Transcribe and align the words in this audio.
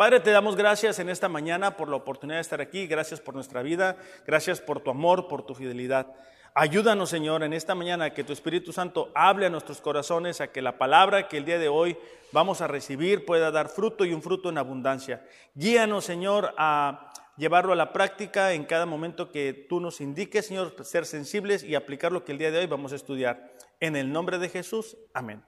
Padre, 0.00 0.20
te 0.20 0.30
damos 0.30 0.56
gracias 0.56 0.98
en 0.98 1.10
esta 1.10 1.28
mañana 1.28 1.76
por 1.76 1.90
la 1.90 1.96
oportunidad 1.96 2.38
de 2.38 2.40
estar 2.40 2.62
aquí. 2.62 2.86
Gracias 2.86 3.20
por 3.20 3.34
nuestra 3.34 3.60
vida. 3.60 3.98
Gracias 4.26 4.58
por 4.58 4.80
tu 4.80 4.88
amor, 4.88 5.28
por 5.28 5.44
tu 5.44 5.54
fidelidad. 5.54 6.06
Ayúdanos, 6.54 7.10
Señor, 7.10 7.42
en 7.42 7.52
esta 7.52 7.74
mañana 7.74 8.06
a 8.06 8.14
que 8.14 8.24
tu 8.24 8.32
Espíritu 8.32 8.72
Santo 8.72 9.12
hable 9.14 9.44
a 9.44 9.50
nuestros 9.50 9.82
corazones, 9.82 10.40
a 10.40 10.52
que 10.52 10.62
la 10.62 10.78
palabra 10.78 11.28
que 11.28 11.36
el 11.36 11.44
día 11.44 11.58
de 11.58 11.68
hoy 11.68 11.98
vamos 12.32 12.62
a 12.62 12.66
recibir 12.66 13.26
pueda 13.26 13.50
dar 13.50 13.68
fruto 13.68 14.06
y 14.06 14.14
un 14.14 14.22
fruto 14.22 14.48
en 14.48 14.56
abundancia. 14.56 15.22
Guíanos, 15.54 16.06
Señor, 16.06 16.54
a 16.56 17.12
llevarlo 17.36 17.74
a 17.74 17.76
la 17.76 17.92
práctica 17.92 18.54
en 18.54 18.64
cada 18.64 18.86
momento 18.86 19.30
que 19.30 19.52
tú 19.52 19.80
nos 19.80 20.00
indiques, 20.00 20.46
Señor, 20.46 20.74
ser 20.82 21.04
sensibles 21.04 21.62
y 21.62 21.74
aplicar 21.74 22.10
lo 22.10 22.24
que 22.24 22.32
el 22.32 22.38
día 22.38 22.50
de 22.50 22.60
hoy 22.60 22.66
vamos 22.66 22.94
a 22.94 22.96
estudiar. 22.96 23.52
En 23.80 23.96
el 23.96 24.10
nombre 24.10 24.38
de 24.38 24.48
Jesús, 24.48 24.96
amén. 25.12 25.42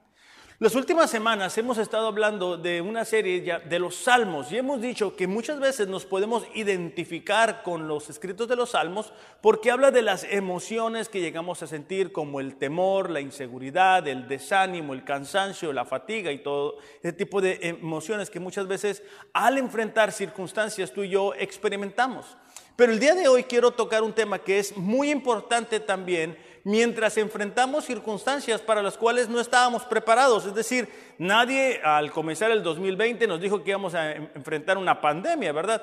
Las 0.63 0.77
últimas 0.77 1.11
semanas 1.11 1.59
hemos 1.59 1.77
estado 1.77 2.07
hablando 2.07 2.57
de 2.57 2.81
una 2.81 3.05
serie 3.05 3.41
de 3.69 3.79
los 3.81 3.97
salmos 3.97 4.53
y 4.53 4.59
hemos 4.59 4.81
dicho 4.81 5.17
que 5.17 5.27
muchas 5.27 5.59
veces 5.59 5.89
nos 5.89 6.07
podemos 6.07 6.45
identificar 6.55 7.65
con 7.65 7.89
los 7.89 8.09
escritos 8.11 8.47
de 8.47 8.55
los 8.55 8.71
salmos 8.71 9.13
porque 9.41 9.73
habla 9.73 9.91
de 9.91 10.03
las 10.03 10.23
emociones 10.23 11.09
que 11.09 11.21
llegamos 11.21 11.65
a 11.65 11.67
sentir 11.67 12.13
como 12.13 12.39
el 12.39 12.55
temor, 12.59 13.11
la 13.11 13.21
inseguridad, 13.21 14.07
el 14.07 14.29
desánimo, 14.29 14.93
el 14.93 15.03
cansancio, 15.03 15.73
la 15.73 15.85
fatiga 15.85 16.31
y 16.31 16.45
todo 16.45 16.77
ese 17.03 17.13
tipo 17.13 17.41
de 17.41 17.59
emociones 17.63 18.31
que 18.31 18.39
muchas 18.39 18.69
veces 18.69 19.03
al 19.33 19.59
enfrentar 19.59 20.13
circunstancias 20.13 20.93
tú 20.93 21.03
y 21.03 21.09
yo 21.09 21.35
experimentamos. 21.35 22.37
Pero 22.77 22.93
el 22.93 23.01
día 23.01 23.17
de 23.17 23.27
hoy 23.27 23.43
quiero 23.45 23.73
tocar 23.73 24.03
un 24.05 24.13
tema 24.13 24.39
que 24.39 24.61
es 24.61 24.77
muy 24.77 25.11
importante 25.11 25.81
también 25.81 26.39
mientras 26.65 27.17
enfrentamos 27.17 27.85
circunstancias 27.85 28.61
para 28.61 28.83
las 28.83 28.97
cuales 28.97 29.29
no 29.29 29.41
estábamos 29.41 29.85
preparados. 29.85 30.47
Es 30.47 30.55
decir, 30.55 30.89
nadie 31.19 31.81
al 31.83 32.13
comenzar 32.13 32.51
el 32.51 32.63
2020 32.63 33.27
nos 33.27 33.41
dijo 33.41 33.63
que 33.63 33.71
íbamos 33.71 33.95
a 33.95 34.13
enfrentar 34.13 34.79
una 34.79 35.01
pandemia, 35.01 35.53
¿verdad? 35.53 35.83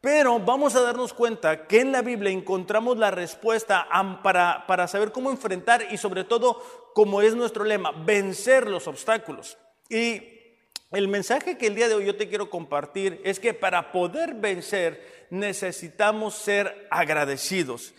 Pero 0.00 0.38
vamos 0.38 0.74
a 0.74 0.82
darnos 0.82 1.14
cuenta 1.14 1.66
que 1.66 1.80
en 1.80 1.90
la 1.90 2.02
Biblia 2.02 2.30
encontramos 2.30 2.98
la 2.98 3.10
respuesta 3.10 3.88
para, 4.22 4.66
para 4.66 4.86
saber 4.86 5.12
cómo 5.12 5.30
enfrentar 5.30 5.86
y 5.90 5.96
sobre 5.96 6.24
todo, 6.24 6.62
como 6.94 7.22
es 7.22 7.34
nuestro 7.34 7.64
lema, 7.64 7.90
vencer 8.04 8.68
los 8.68 8.86
obstáculos. 8.86 9.56
Y 9.88 10.34
el 10.90 11.08
mensaje 11.08 11.56
que 11.56 11.66
el 11.66 11.74
día 11.74 11.88
de 11.88 11.94
hoy 11.94 12.04
yo 12.04 12.16
te 12.16 12.28
quiero 12.28 12.50
compartir 12.50 13.20
es 13.24 13.40
que 13.40 13.54
para 13.54 13.92
poder 13.92 14.34
vencer 14.34 15.26
necesitamos 15.30 16.34
ser 16.34 16.86
agradecidos. 16.90 17.94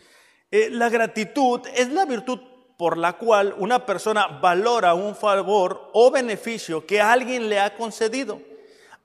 Eh, 0.52 0.70
la 0.72 0.90
gratitud 0.90 1.62
es 1.76 1.90
la 1.90 2.06
virtud 2.06 2.40
por 2.78 2.98
la 2.98 3.14
cual 3.14 3.56
una 3.58 3.86
persona 3.86 4.28
valora 4.28 4.94
un 4.94 5.16
favor 5.16 5.90
o 5.94 6.12
beneficio 6.12 6.86
que 6.86 7.02
alguien 7.02 7.50
le 7.50 7.60
ha 7.60 7.76
concedido. 7.76 8.42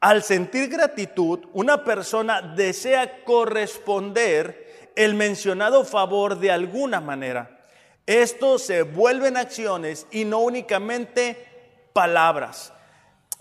Al 0.00 0.22
sentir 0.22 0.68
gratitud, 0.68 1.40
una 1.52 1.84
persona 1.84 2.40
desea 2.40 3.24
corresponder 3.24 4.90
el 4.96 5.14
mencionado 5.14 5.84
favor 5.84 6.38
de 6.38 6.50
alguna 6.50 7.00
manera. 7.00 7.58
Esto 8.06 8.58
se 8.58 8.82
vuelve 8.82 9.28
en 9.28 9.36
acciones 9.36 10.06
y 10.10 10.24
no 10.24 10.40
únicamente 10.40 11.90
palabras. 11.92 12.72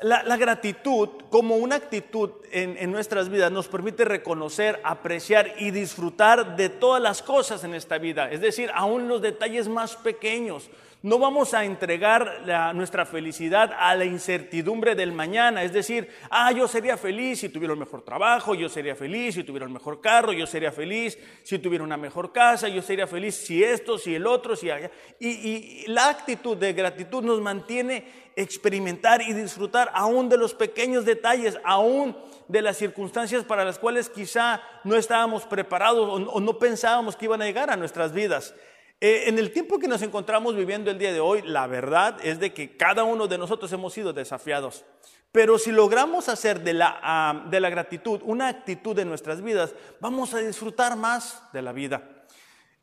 La, 0.01 0.37
gratitud 0.37 1.09
como 1.29 1.57
una 1.57 1.75
actitud 1.75 2.29
en, 2.51 2.77
en, 2.77 2.89
nuestras 2.89 3.27
vidas 3.27 3.51
nos 3.51 3.67
permite 3.67 4.05
reconocer, 4.05 4.79
apreciar 4.85 5.55
y 5.57 5.71
disfrutar 5.71 6.55
de 6.55 6.69
todas 6.69 7.01
las 7.01 7.21
cosas 7.21 7.65
en 7.65 7.73
esta 7.73 7.97
vida, 7.97 8.31
es 8.31 8.39
decir, 8.39 8.71
aún 8.73 9.09
los 9.09 9.21
detalles 9.21 9.67
más 9.67 9.97
pequeños. 9.97 10.69
No 11.01 11.17
vamos 11.17 11.53
a 11.53 11.63
entregar 11.63 12.73
nuestra 12.75 13.05
felicidad 13.05 13.71
a 13.79 13.95
la 13.95 14.03
incertidumbre 14.03 14.95
del 14.95 15.13
mañana, 15.13 15.63
es 15.63 15.71
decir, 15.71 16.09
ah, 16.29 16.51
yo 16.51 16.67
sería 16.67 16.97
feliz 16.97 17.39
si 17.39 17.47
tuviera 17.47 17.71
un 17.71 17.79
mejor 17.79 18.01
trabajo, 18.01 18.53
yo 18.53 18.67
sería 18.67 18.97
feliz 18.97 19.35
si 19.35 19.45
tuviera 19.45 19.65
un 19.65 19.71
mejor 19.71 20.01
carro, 20.01 20.33
yo 20.33 20.45
sería 20.45 20.73
feliz 20.73 21.17
si 21.43 21.57
tuviera 21.57 21.85
una 21.85 21.95
mejor 21.95 22.33
casa, 22.33 22.67
yo 22.67 22.81
sería 22.81 23.07
feliz 23.07 23.35
si 23.35 23.63
esto, 23.63 23.97
si 23.97 24.13
el 24.13 24.27
otro, 24.27 24.57
si 24.57 24.69
allá. 24.69 24.91
Y, 25.21 25.85
la 25.87 26.09
actitud 26.09 26.57
de 26.57 26.73
gratitud 26.73 27.23
nos 27.23 27.39
mantiene 27.39 28.05
experimentar 28.35 29.21
y 29.21 29.31
disfrutar 29.31 29.89
aún 29.93 30.27
de 30.27 30.35
los 30.35 30.53
pequeños 30.53 31.05
detalles, 31.05 31.57
aún 31.63 32.17
de 32.49 32.61
las 32.61 32.75
circunstancias 32.75 33.45
para 33.45 33.63
las 33.63 33.79
cuales 33.79 34.09
quizá 34.09 34.61
no 34.83 34.97
estábamos 34.97 35.45
preparados 35.45 36.27
o 36.29 36.39
no 36.41 36.59
pensábamos 36.59 37.15
que 37.15 37.23
iban 37.23 37.41
a 37.41 37.45
llegar 37.45 37.69
a 37.69 37.77
nuestras 37.77 38.11
vidas. 38.11 38.53
Eh, 39.01 39.23
en 39.27 39.39
el 39.39 39.51
tiempo 39.51 39.79
que 39.79 39.87
nos 39.87 40.01
encontramos 40.01 40.55
viviendo 40.55 40.91
el 40.91 40.99
día 40.99 41.13
de 41.13 41.21
hoy, 41.21 41.41
la 41.43 41.67
verdad 41.67 42.17
es 42.21 42.39
de 42.39 42.53
que 42.53 42.75
cada 42.75 43.05
uno 43.05 43.27
de 43.27 43.37
nosotros 43.37 43.71
hemos 43.71 43.93
sido 43.93 44.11
desafiados. 44.11 44.83
Pero 45.31 45.57
si 45.57 45.71
logramos 45.71 46.27
hacer 46.27 46.61
de 46.63 46.73
la, 46.73 46.99
ah, 47.01 47.45
de 47.49 47.59
la 47.59 47.69
gratitud 47.69 48.19
una 48.23 48.49
actitud 48.49 48.97
en 48.99 49.07
nuestras 49.07 49.41
vidas, 49.41 49.73
vamos 50.01 50.33
a 50.33 50.39
disfrutar 50.39 50.97
más 50.97 51.41
de 51.53 51.61
la 51.61 51.71
vida. 51.71 52.25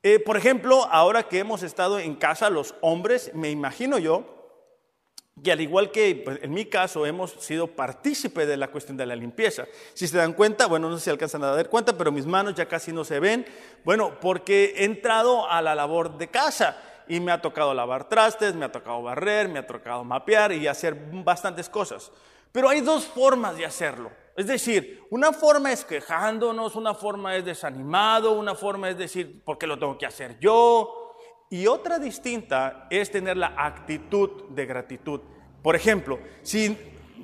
Eh, 0.02 0.18
por 0.18 0.36
ejemplo, 0.36 0.84
ahora 0.90 1.24
que 1.24 1.40
hemos 1.40 1.62
estado 1.62 1.98
en 1.98 2.14
casa 2.14 2.48
los 2.48 2.76
hombres, 2.80 3.32
me 3.34 3.50
imagino 3.50 3.98
yo, 3.98 4.35
y 5.42 5.50
al 5.50 5.60
igual 5.60 5.90
que 5.90 6.22
pues, 6.24 6.38
en 6.42 6.52
mi 6.52 6.64
caso 6.64 7.04
hemos 7.04 7.32
sido 7.32 7.66
partícipe 7.66 8.46
de 8.46 8.56
la 8.56 8.68
cuestión 8.68 8.96
de 8.96 9.04
la 9.04 9.14
limpieza. 9.14 9.66
Si 9.92 10.08
se 10.08 10.16
dan 10.16 10.32
cuenta, 10.32 10.66
bueno, 10.66 10.88
no 10.88 10.98
si 10.98 11.10
alcanzan 11.10 11.44
a 11.44 11.54
dar 11.54 11.68
cuenta, 11.68 11.96
pero 11.96 12.10
mis 12.10 12.24
manos 12.24 12.54
ya 12.54 12.66
casi 12.66 12.92
no 12.92 13.04
se 13.04 13.20
ven. 13.20 13.44
Bueno, 13.84 14.18
porque 14.20 14.74
he 14.76 14.84
entrado 14.84 15.48
a 15.48 15.60
la 15.60 15.74
labor 15.74 16.16
de 16.16 16.28
casa 16.28 16.82
y 17.06 17.20
me 17.20 17.32
ha 17.32 17.42
tocado 17.42 17.74
lavar 17.74 18.08
trastes, 18.08 18.54
me 18.54 18.64
ha 18.64 18.72
tocado 18.72 19.02
barrer, 19.02 19.48
me 19.48 19.58
ha 19.58 19.66
tocado 19.66 20.04
mapear 20.04 20.52
y 20.52 20.66
hacer 20.66 20.96
bastantes 21.12 21.68
cosas. 21.68 22.10
Pero 22.50 22.70
hay 22.70 22.80
dos 22.80 23.04
formas 23.04 23.58
de 23.58 23.66
hacerlo. 23.66 24.10
Es 24.34 24.46
decir, 24.46 25.02
una 25.10 25.32
forma 25.32 25.70
es 25.70 25.84
quejándonos, 25.84 26.76
una 26.76 26.94
forma 26.94 27.36
es 27.36 27.44
desanimado, 27.44 28.32
una 28.32 28.54
forma 28.54 28.88
es 28.88 28.96
decir, 28.96 29.42
¿por 29.44 29.58
qué 29.58 29.66
lo 29.66 29.78
tengo 29.78 29.98
que 29.98 30.06
hacer 30.06 30.38
yo? 30.40 31.05
Y 31.50 31.66
otra 31.66 31.98
distinta 31.98 32.86
es 32.90 33.10
tener 33.10 33.36
la 33.36 33.54
actitud 33.56 34.48
de 34.50 34.66
gratitud. 34.66 35.20
Por 35.62 35.76
ejemplo, 35.76 36.18
si 36.42 36.76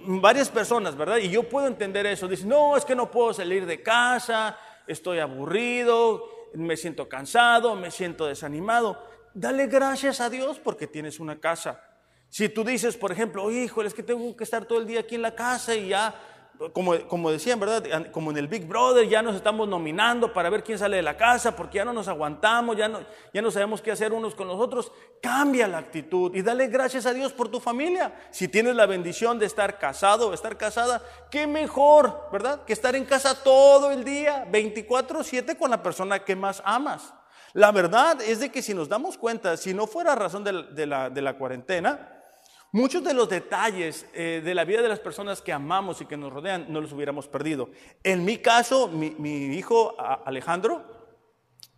varias 0.05 0.49
personas, 0.49 0.97
¿verdad? 0.97 1.19
Y 1.19 1.28
yo 1.28 1.49
puedo 1.49 1.66
entender 1.66 2.06
eso, 2.06 2.28
dicen, 2.28 2.49
no, 2.49 2.77
es 2.77 2.84
que 2.84 2.94
no 2.94 3.11
puedo 3.11 3.32
salir 3.32 3.66
de 3.66 3.82
casa, 3.82 4.56
estoy 4.87 5.19
aburrido, 5.19 6.49
me 6.55 6.77
siento 6.77 7.09
cansado, 7.09 7.75
me 7.75 7.91
siento 7.91 8.27
desanimado. 8.27 9.03
Dale 9.34 9.66
gracias 9.66 10.21
a 10.21 10.31
Dios 10.31 10.59
porque 10.59 10.87
tienes 10.87 11.19
una 11.19 11.41
casa. 11.41 11.82
Si 12.28 12.49
tú 12.49 12.65
dices, 12.65 12.97
por 12.97 13.12
ejemplo, 13.12 13.50
híjole, 13.50 13.88
es 13.88 13.94
que 13.94 14.03
tengo 14.03 14.34
que 14.37 14.44
estar 14.44 14.65
todo 14.65 14.78
el 14.78 14.87
día 14.87 15.00
aquí 15.00 15.16
en 15.16 15.22
la 15.22 15.34
casa 15.34 15.75
y 15.75 15.88
ya 15.88 16.15
como, 16.73 16.99
como 17.09 17.31
decían, 17.31 17.59
¿verdad? 17.59 18.11
Como 18.12 18.31
en 18.31 18.37
el 18.37 18.47
Big 18.47 18.67
Brother, 18.67 19.09
ya 19.09 19.23
nos 19.23 19.34
estamos 19.34 19.69
nominando 19.69 20.33
para 20.33 20.50
ver 20.50 20.62
quién 20.62 20.78
sale 20.78 20.97
de 20.97 21.03
la 21.03 21.17
casa, 21.17 21.56
porque 21.56 21.78
ya 21.78 21.84
no 21.84 21.93
nos 21.93 22.09
aguantamos, 22.09 22.77
ya 22.77 22.89
no, 22.89 23.00
ya 23.33 23.43
no 23.43 23.50
sabemos 23.50 23.83
qué 23.83 23.91
hacer 23.91 24.12
unos 24.12 24.34
con 24.34 24.47
los 24.47 24.61
otros. 24.61 24.93
Cambia 25.21 25.67
la 25.67 25.78
actitud 25.78 26.34
y 26.34 26.43
dale 26.43 26.69
gracias 26.69 27.06
a 27.06 27.15
Dios 27.15 27.33
por 27.33 27.49
tu 27.49 27.61
familia. 27.61 28.12
Si 28.31 28.49
tienes 28.49 28.77
la 28.77 28.87
bendición 28.87 29.39
de 29.39 29.47
estar 29.47 29.78
casado 29.78 30.28
o 30.28 30.34
estar 30.34 30.56
casada, 30.56 31.03
qué 31.31 31.47
mejor, 31.47 32.28
¿verdad? 32.31 32.65
Que 32.65 32.73
estar 32.73 32.94
en 32.94 33.05
casa 33.05 33.43
todo 33.43 33.91
el 33.91 34.05
día, 34.05 34.47
24-7 34.53 35.56
con 35.56 35.71
la 35.71 35.83
persona 35.83 36.25
que 36.25 36.37
más 36.37 36.62
amas. 36.65 37.15
La 37.55 37.71
verdad 37.73 38.21
es 38.23 38.41
de 38.41 38.50
que 38.50 38.62
si 38.62 38.73
nos 38.73 38.89
damos 38.89 39.19
cuenta, 39.19 39.56
si 39.56 39.75
no 39.75 39.87
fuera 39.87 40.15
razón 40.15 40.44
de 40.44 40.87
la, 40.87 41.11
de 41.11 41.23
la 41.23 41.37
cuarentena, 41.37 42.12
Muchos 42.75 43.05
de 43.05 43.12
los 43.12 43.28
detalles 43.28 44.06
eh, 44.15 44.41
de 44.43 44.55
la 44.55 44.65
vida 44.65 44.81
de 44.81 44.88
las 44.88 44.99
personas 44.99 45.43
que 45.43 45.53
amamos 45.53 46.00
y 46.00 46.06
que 46.06 46.17
nos 46.17 46.32
rodean 46.32 46.73
no 46.73 46.81
los 46.81 46.94
hubiéramos 46.94 47.29
perdido. 47.29 47.69
En 48.02 48.25
mi 48.25 48.38
caso, 48.38 48.88
mi, 48.88 49.55
hijo 49.55 49.94
Alejandro, 50.25 50.82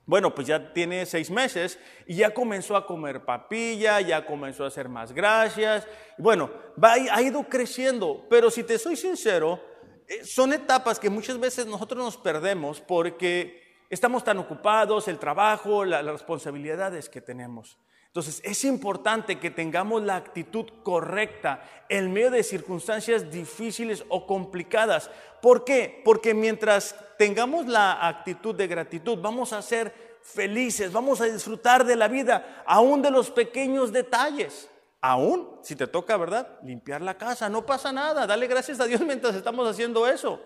bueno, 0.07 0.33
pues 0.33 0.47
ya 0.47 0.73
tiene 0.73 1.05
seis 1.05 1.33
meses 1.33 1.81
y 2.07 2.15
ya 2.15 2.33
comenzó 2.33 2.77
a 2.77 2.87
comer 2.87 3.25
papilla, 3.25 4.01
ya 4.03 4.25
comenzó 4.25 4.63
a 4.63 4.69
hacer 4.69 4.89
más 4.89 5.11
gracias. 5.11 5.85
Bueno, 6.17 6.49
ha 6.81 7.23
ido 7.23 7.43
creciendo, 7.49 8.25
pero 8.31 8.49
si 8.49 8.63
te 8.63 8.79
soy 8.79 8.95
sincero, 8.95 9.61
eh, 10.07 10.25
son 10.25 10.53
etapas 10.53 11.01
que 11.01 11.11
muchas 11.11 11.41
veces 11.41 11.67
nosotros 11.67 12.05
nos 12.05 12.17
perdemos 12.19 12.81
porque 12.81 13.83
estamos 13.91 14.23
tan 14.23 14.39
ocupados, 14.39 15.09
el 15.09 15.19
trabajo, 15.19 15.85
las 15.85 16.05
responsabilidades 16.05 17.09
que 17.09 17.21
tenemos. 17.21 17.81
Entonces 18.15 18.41
es 18.45 18.63
importante 18.63 19.41
que 19.41 19.51
tengamos 19.51 20.01
la 20.01 20.15
actitud 20.15 20.67
correcta 20.85 21.65
en 21.89 22.13
medio 22.13 22.31
de 22.31 22.45
circunstancias 22.45 23.29
difíciles 23.29 24.05
o 24.09 24.25
complicadas. 24.25 25.11
¿Por 25.43 25.65
qué? 25.65 26.01
Porque 26.05 26.33
mientras 26.33 26.95
tengamos 27.19 27.67
la 27.67 28.07
actitud 28.07 28.55
de 28.55 28.69
gratitud, 28.69 29.19
vamos 29.21 29.53
a 29.53 29.61
ser 29.63 29.93
felices, 30.23 30.93
vamos 30.93 31.21
a 31.21 31.25
disfrutar 31.25 31.85
de 31.85 31.97
la 31.97 32.07
vida, 32.07 32.63
aún 32.67 33.03
de 33.03 33.11
los 33.11 33.33
pequeños 33.33 33.93
detalles. 33.93 34.71
Aún, 35.01 35.59
si 35.65 35.75
te 35.75 35.89
toca, 35.89 36.17
¿verdad? 36.17 36.61
Limpiar 36.63 37.03
la 37.03 37.19
casa, 37.19 37.49
no 37.49 37.67
pasa 37.67 37.91
nada, 37.91 38.29
dale 38.29 38.47
gracias 38.47 38.79
a 38.79 38.87
Dios 38.87 39.01
mientras 39.01 39.35
estamos 39.35 39.69
haciendo 39.69 40.07
eso. 40.07 40.41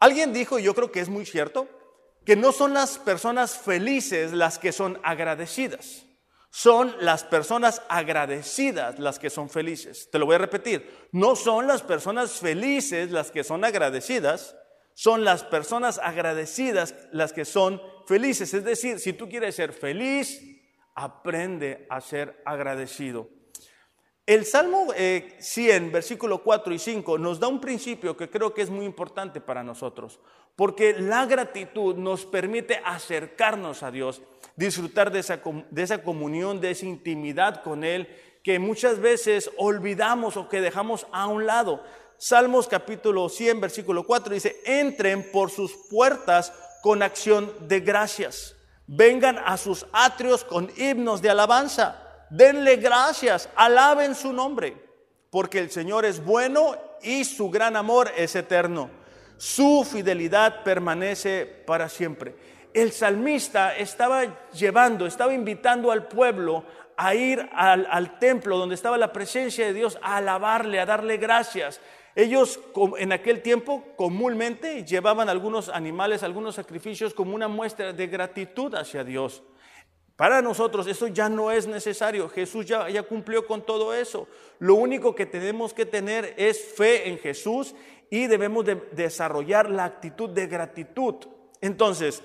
Alguien 0.00 0.34
dijo, 0.34 0.58
y 0.58 0.64
yo 0.64 0.74
creo 0.74 0.92
que 0.92 1.00
es 1.00 1.08
muy 1.08 1.24
cierto, 1.24 1.66
que 2.26 2.36
no 2.36 2.52
son 2.52 2.74
las 2.74 2.98
personas 2.98 3.56
felices 3.56 4.34
las 4.34 4.58
que 4.58 4.70
son 4.70 5.00
agradecidas 5.02 6.04
Son 6.50 6.94
las 7.00 7.22
personas 7.22 7.80
agradecidas 7.88 8.98
las 8.98 9.18
que 9.18 9.30
son 9.30 9.48
felices. 9.48 10.08
Te 10.10 10.18
lo 10.18 10.26
voy 10.26 10.34
a 10.34 10.38
repetir. 10.38 11.08
No 11.12 11.36
son 11.36 11.66
las 11.66 11.82
personas 11.82 12.32
felices 12.32 13.12
las 13.12 13.30
que 13.30 13.44
son 13.44 13.64
agradecidas, 13.64 14.56
son 14.94 15.24
las 15.24 15.44
personas 15.44 15.98
agradecidas 15.98 16.94
las 17.12 17.32
que 17.32 17.44
son 17.44 17.80
felices. 18.06 18.52
Es 18.52 18.64
decir, 18.64 18.98
si 18.98 19.12
tú 19.12 19.28
quieres 19.28 19.54
ser 19.54 19.72
feliz, 19.72 20.42
aprende 20.94 21.86
a 21.88 22.00
ser 22.00 22.42
agradecido. 22.44 23.28
El 24.30 24.46
Salmo 24.46 24.92
100, 24.92 25.84
eh, 25.84 25.90
versículo 25.90 26.44
4 26.44 26.72
y 26.72 26.78
5, 26.78 27.18
nos 27.18 27.40
da 27.40 27.48
un 27.48 27.60
principio 27.60 28.16
que 28.16 28.30
creo 28.30 28.54
que 28.54 28.62
es 28.62 28.70
muy 28.70 28.84
importante 28.84 29.40
para 29.40 29.64
nosotros, 29.64 30.20
porque 30.54 30.94
la 30.96 31.26
gratitud 31.26 31.96
nos 31.96 32.26
permite 32.26 32.80
acercarnos 32.84 33.82
a 33.82 33.90
Dios, 33.90 34.22
disfrutar 34.54 35.10
de 35.10 35.18
esa, 35.18 35.40
de 35.72 35.82
esa 35.82 36.04
comunión, 36.04 36.60
de 36.60 36.70
esa 36.70 36.86
intimidad 36.86 37.64
con 37.64 37.82
Él, 37.82 38.06
que 38.44 38.60
muchas 38.60 39.00
veces 39.00 39.50
olvidamos 39.56 40.36
o 40.36 40.48
que 40.48 40.60
dejamos 40.60 41.08
a 41.10 41.26
un 41.26 41.44
lado. 41.44 41.82
Salmos 42.16 42.68
capítulo 42.68 43.28
100, 43.28 43.60
versículo 43.60 44.06
4 44.06 44.32
dice, 44.32 44.60
entren 44.64 45.28
por 45.32 45.50
sus 45.50 45.72
puertas 45.90 46.52
con 46.84 47.02
acción 47.02 47.52
de 47.66 47.80
gracias, 47.80 48.54
vengan 48.86 49.38
a 49.44 49.56
sus 49.56 49.86
atrios 49.92 50.44
con 50.44 50.70
himnos 50.76 51.20
de 51.20 51.30
alabanza 51.30 52.06
denle 52.30 52.76
gracias, 52.76 53.48
alaben 53.56 54.14
su 54.14 54.32
nombre, 54.32 54.76
porque 55.30 55.58
el 55.58 55.70
Señor 55.70 56.04
es 56.04 56.24
bueno 56.24 56.76
y 57.02 57.24
su 57.24 57.50
gran 57.50 57.76
amor 57.76 58.10
es 58.16 58.34
eterno. 58.36 58.90
Su 59.36 59.86
fidelidad 59.90 60.62
permanece 60.62 61.46
para 61.46 61.88
siempre. 61.88 62.34
El 62.72 62.92
salmista 62.92 63.76
estaba 63.76 64.22
llevando, 64.52 65.06
estaba 65.06 65.34
invitando 65.34 65.90
al 65.90 66.06
pueblo 66.06 66.64
a 66.96 67.14
ir 67.14 67.48
al, 67.54 68.18
templo 68.18 68.58
donde 68.58 68.74
estaba 68.74 68.98
la 68.98 69.12
presencia 69.12 69.66
de 69.66 69.72
Dios, 69.72 69.98
a 70.02 70.18
alabarle, 70.18 70.78
a 70.78 70.86
darle 70.86 71.16
gracias. 71.16 71.80
Ellos 72.14 72.60
en 72.98 73.12
aquel 73.12 73.40
tiempo 73.40 73.82
comúnmente 73.96 74.84
llevaban 74.84 75.30
algunos 75.30 75.70
animales, 75.70 76.22
algunos 76.22 76.56
sacrificios 76.56 77.14
como 77.14 77.34
una 77.34 77.48
muestra 77.48 77.94
de 77.94 78.06
gratitud 78.06 78.74
hacia 78.74 79.02
Dios. 79.02 79.42
Para 80.20 80.42
nosotros 80.42 80.86
eso 80.86 81.06
ya 81.06 81.30
no 81.30 81.50
es 81.50 81.66
necesario. 81.66 82.28
Jesús 82.28 82.66
ya, 82.66 83.02
cumplió 83.04 83.46
con 83.46 83.64
todo 83.64 83.94
eso. 83.94 84.28
Lo 84.58 84.74
único 84.74 85.14
que 85.14 85.24
tenemos 85.24 85.72
que 85.72 85.86
tener 85.86 86.34
es 86.36 86.62
fe 86.62 87.08
en 87.08 87.16
Jesús 87.16 87.74
y 88.10 88.26
debemos 88.26 88.66
de 88.66 88.74
desarrollar 88.92 89.70
la 89.70 89.86
actitud 89.86 90.28
de 90.28 90.46
gratitud. 90.46 91.14
Entonces, 91.62 92.22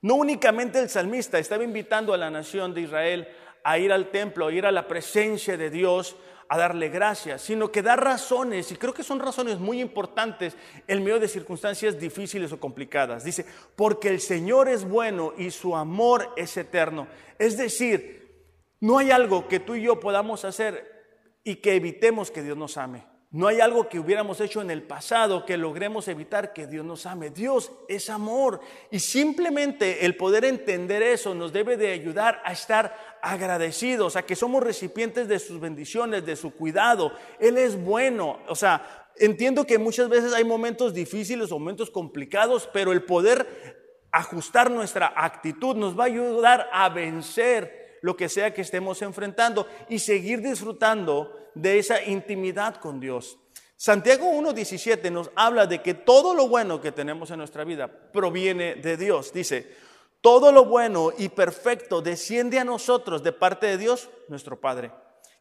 no 0.00 0.14
únicamente 0.14 0.80
el 0.80 0.88
salmista 0.88 1.38
estaba 1.38 1.64
invitando 1.64 2.14
a 2.14 2.16
la 2.16 2.30
nación 2.30 2.72
de 2.72 2.80
Israel 2.80 3.28
a 3.62 3.76
ir 3.76 3.92
al 3.92 4.10
templo, 4.10 4.46
a 4.46 4.52
ir 4.54 4.64
a 4.64 4.72
la 4.72 4.88
presencia 4.88 5.58
de 5.58 5.68
Dios, 5.68 6.16
a 6.52 6.58
darle 6.58 6.88
gracias, 6.88 7.42
sino 7.42 7.70
que 7.70 7.80
da 7.80 7.94
razones, 7.94 8.72
y 8.72 8.76
creo 8.76 8.92
que 8.92 9.04
son 9.04 9.20
razones 9.20 9.60
muy 9.60 9.80
importantes 9.80 10.56
en 10.88 11.04
medio 11.04 11.20
de 11.20 11.28
circunstancias 11.28 11.96
difíciles 11.96 12.50
o 12.50 12.58
complicadas. 12.58 13.22
Dice, 13.22 13.46
porque 13.76 14.08
el 14.08 14.20
Señor 14.20 14.68
es 14.68 14.84
bueno 14.84 15.32
y 15.38 15.52
su 15.52 15.76
amor 15.76 16.32
es 16.36 16.56
eterno. 16.56 17.06
Es 17.38 17.56
decir, 17.56 18.42
no 18.80 18.98
hay 18.98 19.12
algo 19.12 19.46
que 19.46 19.60
tú 19.60 19.76
y 19.76 19.82
yo 19.82 20.00
podamos 20.00 20.44
hacer 20.44 21.38
y 21.44 21.56
que 21.56 21.76
evitemos 21.76 22.32
que 22.32 22.42
Dios 22.42 22.56
nos 22.56 22.76
ame. 22.76 23.06
No 23.32 23.46
hay 23.46 23.60
algo 23.60 23.88
que 23.88 24.00
hubiéramos 24.00 24.40
hecho 24.40 24.60
en 24.60 24.72
el 24.72 24.82
pasado 24.82 25.46
que 25.46 25.56
logremos 25.56 26.08
evitar 26.08 26.52
que 26.52 26.66
Dios 26.66 26.84
nos 26.84 27.06
ame. 27.06 27.30
Dios 27.30 27.70
es 27.88 28.10
amor 28.10 28.60
y 28.90 28.98
simplemente 28.98 30.04
el 30.04 30.16
poder 30.16 30.44
entender 30.44 31.00
eso 31.00 31.32
nos 31.32 31.52
debe 31.52 31.76
de 31.76 31.92
ayudar 31.92 32.42
a 32.44 32.50
estar 32.50 33.18
agradecidos, 33.22 34.16
a 34.16 34.22
que 34.22 34.34
somos 34.34 34.64
recipientes 34.64 35.28
de 35.28 35.38
sus 35.38 35.60
bendiciones, 35.60 36.26
de 36.26 36.34
su 36.34 36.52
cuidado. 36.56 37.12
Él 37.38 37.56
es 37.56 37.80
bueno. 37.80 38.40
O 38.48 38.56
sea, 38.56 39.08
entiendo 39.16 39.64
que 39.64 39.78
muchas 39.78 40.08
veces 40.08 40.32
hay 40.32 40.44
momentos 40.44 40.92
difíciles, 40.92 41.52
momentos 41.52 41.88
complicados, 41.88 42.68
pero 42.72 42.90
el 42.90 43.04
poder 43.04 44.08
ajustar 44.10 44.72
nuestra 44.72 45.12
actitud 45.14 45.76
nos 45.76 45.96
va 45.96 46.02
a 46.02 46.06
ayudar 46.08 46.68
a 46.72 46.88
vencer 46.88 47.80
lo 48.02 48.16
que 48.16 48.28
sea 48.28 48.54
que 48.54 48.62
estemos 48.62 49.02
enfrentando 49.02 49.66
y 49.88 49.98
seguir 49.98 50.40
disfrutando 50.42 51.50
de 51.54 51.78
esa 51.78 52.02
intimidad 52.02 52.76
con 52.76 53.00
Dios. 53.00 53.38
Santiago 53.76 54.30
1.17 54.32 55.10
nos 55.10 55.30
habla 55.34 55.66
de 55.66 55.80
que 55.80 55.94
todo 55.94 56.34
lo 56.34 56.48
bueno 56.48 56.80
que 56.80 56.92
tenemos 56.92 57.30
en 57.30 57.38
nuestra 57.38 57.64
vida 57.64 57.88
proviene 57.88 58.74
de 58.74 58.96
Dios. 58.96 59.32
Dice, 59.32 59.74
todo 60.20 60.52
lo 60.52 60.66
bueno 60.66 61.12
y 61.16 61.30
perfecto 61.30 62.02
desciende 62.02 62.58
a 62.58 62.64
nosotros 62.64 63.22
de 63.22 63.32
parte 63.32 63.66
de 63.66 63.78
Dios, 63.78 64.10
nuestro 64.28 64.60
Padre, 64.60 64.92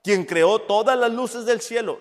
quien 0.01 0.23
creó 0.23 0.59
todas 0.59 0.97
las 0.97 1.11
luces 1.11 1.45
del 1.45 1.59
cielo. 1.59 1.99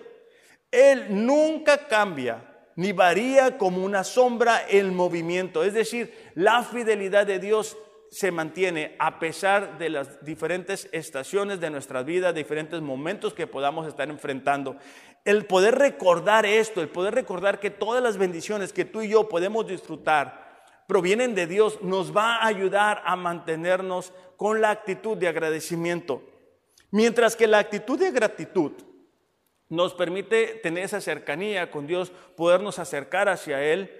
Él 0.71 1.07
nunca 1.25 1.87
cambia 1.87 2.45
ni 2.77 2.93
varía 2.93 3.57
como 3.57 3.83
una 3.83 4.05
sombra 4.05 4.65
el 4.69 4.93
movimiento. 4.93 5.65
Es 5.65 5.73
decir, 5.73 6.31
la 6.35 6.63
fidelidad 6.63 7.27
de 7.27 7.39
Dios 7.39 7.75
se 8.11 8.31
mantiene 8.31 8.95
a 8.99 9.19
pesar 9.19 9.77
de 9.77 9.89
las 9.89 10.23
diferentes 10.23 10.89
estaciones 10.91 11.59
de 11.59 11.69
nuestra 11.69 12.03
vida, 12.03 12.33
diferentes 12.33 12.81
momentos 12.81 13.33
que 13.33 13.47
podamos 13.47 13.87
estar 13.87 14.09
enfrentando. 14.09 14.77
El 15.25 15.45
poder 15.45 15.75
recordar 15.75 16.45
esto, 16.45 16.81
el 16.81 16.89
poder 16.89 17.13
recordar 17.13 17.59
que 17.59 17.69
todas 17.69 18.01
las 18.01 18.17
bendiciones 18.17 18.73
que 18.73 18.85
tú 18.85 19.01
y 19.01 19.09
yo 19.09 19.29
podemos 19.29 19.67
disfrutar 19.67 20.49
provienen 20.87 21.35
de 21.35 21.45
Dios, 21.45 21.83
nos 21.83 22.15
va 22.15 22.37
a 22.37 22.47
ayudar 22.47 23.03
a 23.05 23.15
mantenernos 23.15 24.11
con 24.37 24.59
la 24.59 24.71
actitud 24.71 25.15
de 25.15 25.27
agradecimiento. 25.27 26.23
Mientras 26.89 27.35
que 27.35 27.45
la 27.45 27.59
actitud 27.59 27.99
de 27.99 28.09
gratitud 28.09 28.71
nos 29.69 29.93
permite 29.93 30.59
tener 30.63 30.85
esa 30.85 30.99
cercanía 30.99 31.69
con 31.69 31.85
Dios, 31.85 32.11
podernos 32.35 32.79
acercar 32.79 33.29
hacia 33.29 33.63
Él, 33.63 33.91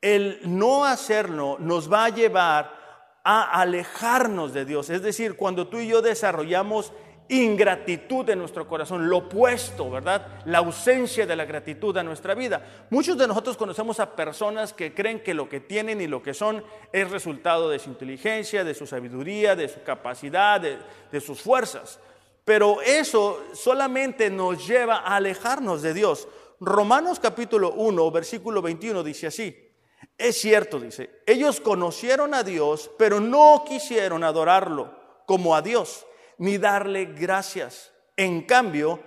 el 0.00 0.38
no 0.44 0.84
hacerlo 0.84 1.56
nos 1.58 1.92
va 1.92 2.04
a 2.04 2.10
llevar 2.10 2.79
a 3.24 3.60
alejarnos 3.60 4.52
de 4.52 4.64
Dios. 4.64 4.90
Es 4.90 5.02
decir, 5.02 5.36
cuando 5.36 5.68
tú 5.68 5.78
y 5.78 5.88
yo 5.88 6.02
desarrollamos 6.02 6.92
ingratitud 7.30 8.28
en 8.28 8.40
nuestro 8.40 8.66
corazón, 8.66 9.08
lo 9.08 9.18
opuesto, 9.18 9.88
¿verdad? 9.88 10.42
La 10.46 10.58
ausencia 10.58 11.26
de 11.26 11.36
la 11.36 11.44
gratitud 11.44 11.96
a 11.96 12.02
nuestra 12.02 12.34
vida. 12.34 12.86
Muchos 12.90 13.16
de 13.16 13.28
nosotros 13.28 13.56
conocemos 13.56 14.00
a 14.00 14.16
personas 14.16 14.72
que 14.72 14.92
creen 14.94 15.22
que 15.22 15.32
lo 15.32 15.48
que 15.48 15.60
tienen 15.60 16.00
y 16.00 16.08
lo 16.08 16.22
que 16.22 16.34
son 16.34 16.64
es 16.92 17.08
resultado 17.10 17.70
de 17.70 17.78
su 17.78 17.90
inteligencia, 17.90 18.64
de 18.64 18.74
su 18.74 18.86
sabiduría, 18.86 19.54
de 19.54 19.68
su 19.68 19.82
capacidad, 19.82 20.60
de, 20.60 20.78
de 21.12 21.20
sus 21.20 21.40
fuerzas. 21.40 22.00
Pero 22.44 22.82
eso 22.82 23.44
solamente 23.54 24.28
nos 24.28 24.66
lleva 24.66 24.96
a 24.96 25.16
alejarnos 25.16 25.82
de 25.82 25.94
Dios. 25.94 26.26
Romanos 26.58 27.20
capítulo 27.20 27.72
1, 27.72 28.10
versículo 28.10 28.60
21 28.60 29.04
dice 29.04 29.28
así. 29.28 29.69
Es 30.16 30.40
cierto, 30.40 30.78
dice, 30.78 31.22
ellos 31.26 31.60
conocieron 31.60 32.34
a 32.34 32.42
Dios, 32.42 32.90
pero 32.98 33.20
no 33.20 33.64
quisieron 33.66 34.22
adorarlo 34.22 34.94
como 35.26 35.54
a 35.54 35.62
Dios, 35.62 36.06
ni 36.38 36.58
darle 36.58 37.06
gracias. 37.06 37.92
En 38.16 38.42
cambio, 38.42 39.00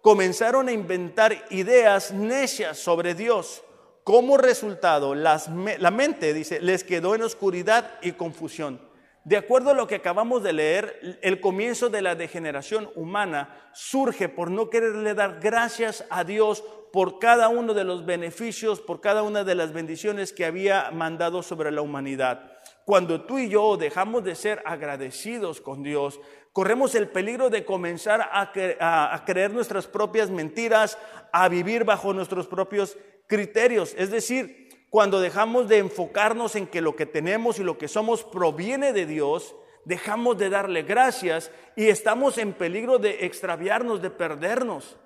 comenzaron 0.00 0.68
a 0.68 0.72
inventar 0.72 1.44
ideas 1.50 2.12
necias 2.12 2.78
sobre 2.78 3.14
Dios. 3.14 3.62
Como 4.04 4.36
resultado, 4.36 5.14
la 5.14 5.90
mente, 5.92 6.32
dice, 6.32 6.60
les 6.60 6.84
quedó 6.84 7.14
en 7.14 7.22
oscuridad 7.22 7.98
y 8.02 8.12
confusión. 8.12 8.80
De 9.24 9.36
acuerdo 9.36 9.70
a 9.70 9.74
lo 9.74 9.86
que 9.86 9.96
acabamos 9.96 10.42
de 10.42 10.54
leer, 10.54 11.18
el 11.22 11.40
comienzo 11.40 11.90
de 11.90 12.00
la 12.00 12.14
degeneración 12.14 12.90
humana 12.94 13.70
surge 13.74 14.28
por 14.30 14.50
no 14.50 14.70
quererle 14.70 15.14
dar 15.14 15.40
gracias 15.40 16.04
a 16.08 16.24
Dios 16.24 16.64
por 16.92 17.18
cada 17.18 17.48
uno 17.48 17.74
de 17.74 17.84
los 17.84 18.04
beneficios, 18.04 18.80
por 18.80 19.00
cada 19.00 19.22
una 19.22 19.44
de 19.44 19.54
las 19.54 19.72
bendiciones 19.72 20.32
que 20.32 20.44
había 20.44 20.90
mandado 20.90 21.42
sobre 21.42 21.70
la 21.70 21.82
humanidad. 21.82 22.52
Cuando 22.84 23.22
tú 23.22 23.38
y 23.38 23.48
yo 23.48 23.76
dejamos 23.76 24.24
de 24.24 24.34
ser 24.34 24.62
agradecidos 24.66 25.60
con 25.60 25.82
Dios, 25.82 26.18
corremos 26.52 26.94
el 26.94 27.08
peligro 27.08 27.50
de 27.50 27.64
comenzar 27.64 28.28
a, 28.32 29.22
creer 29.24 29.52
nuestras 29.52 29.86
propias 29.86 30.30
mentiras, 30.30 30.98
a 31.32 31.48
vivir 31.48 31.84
bajo 31.84 32.12
nuestros 32.12 32.46
propios 32.46 32.96
criterios. 33.26 33.94
Es 33.96 34.10
decir, 34.10 34.68
cuando 34.90 35.20
dejamos 35.20 35.68
de 35.68 35.78
enfocarnos 35.78 36.56
en 36.56 36.66
que 36.66 36.80
lo 36.80 36.96
que 36.96 37.06
tenemos 37.06 37.60
y 37.60 37.62
lo 37.62 37.78
que 37.78 37.86
somos 37.86 38.24
proviene 38.24 38.92
de 38.92 39.06
Dios, 39.06 39.54
dejamos 39.84 40.36
de 40.38 40.50
darle 40.50 40.82
gracias 40.82 41.52
y 41.76 41.88
estamos 41.88 42.38
en 42.38 42.52
peligro 42.52 42.98
de 42.98 43.24
extraviarnos, 43.24 44.02
de 44.02 44.10
perdernos. 44.10 44.96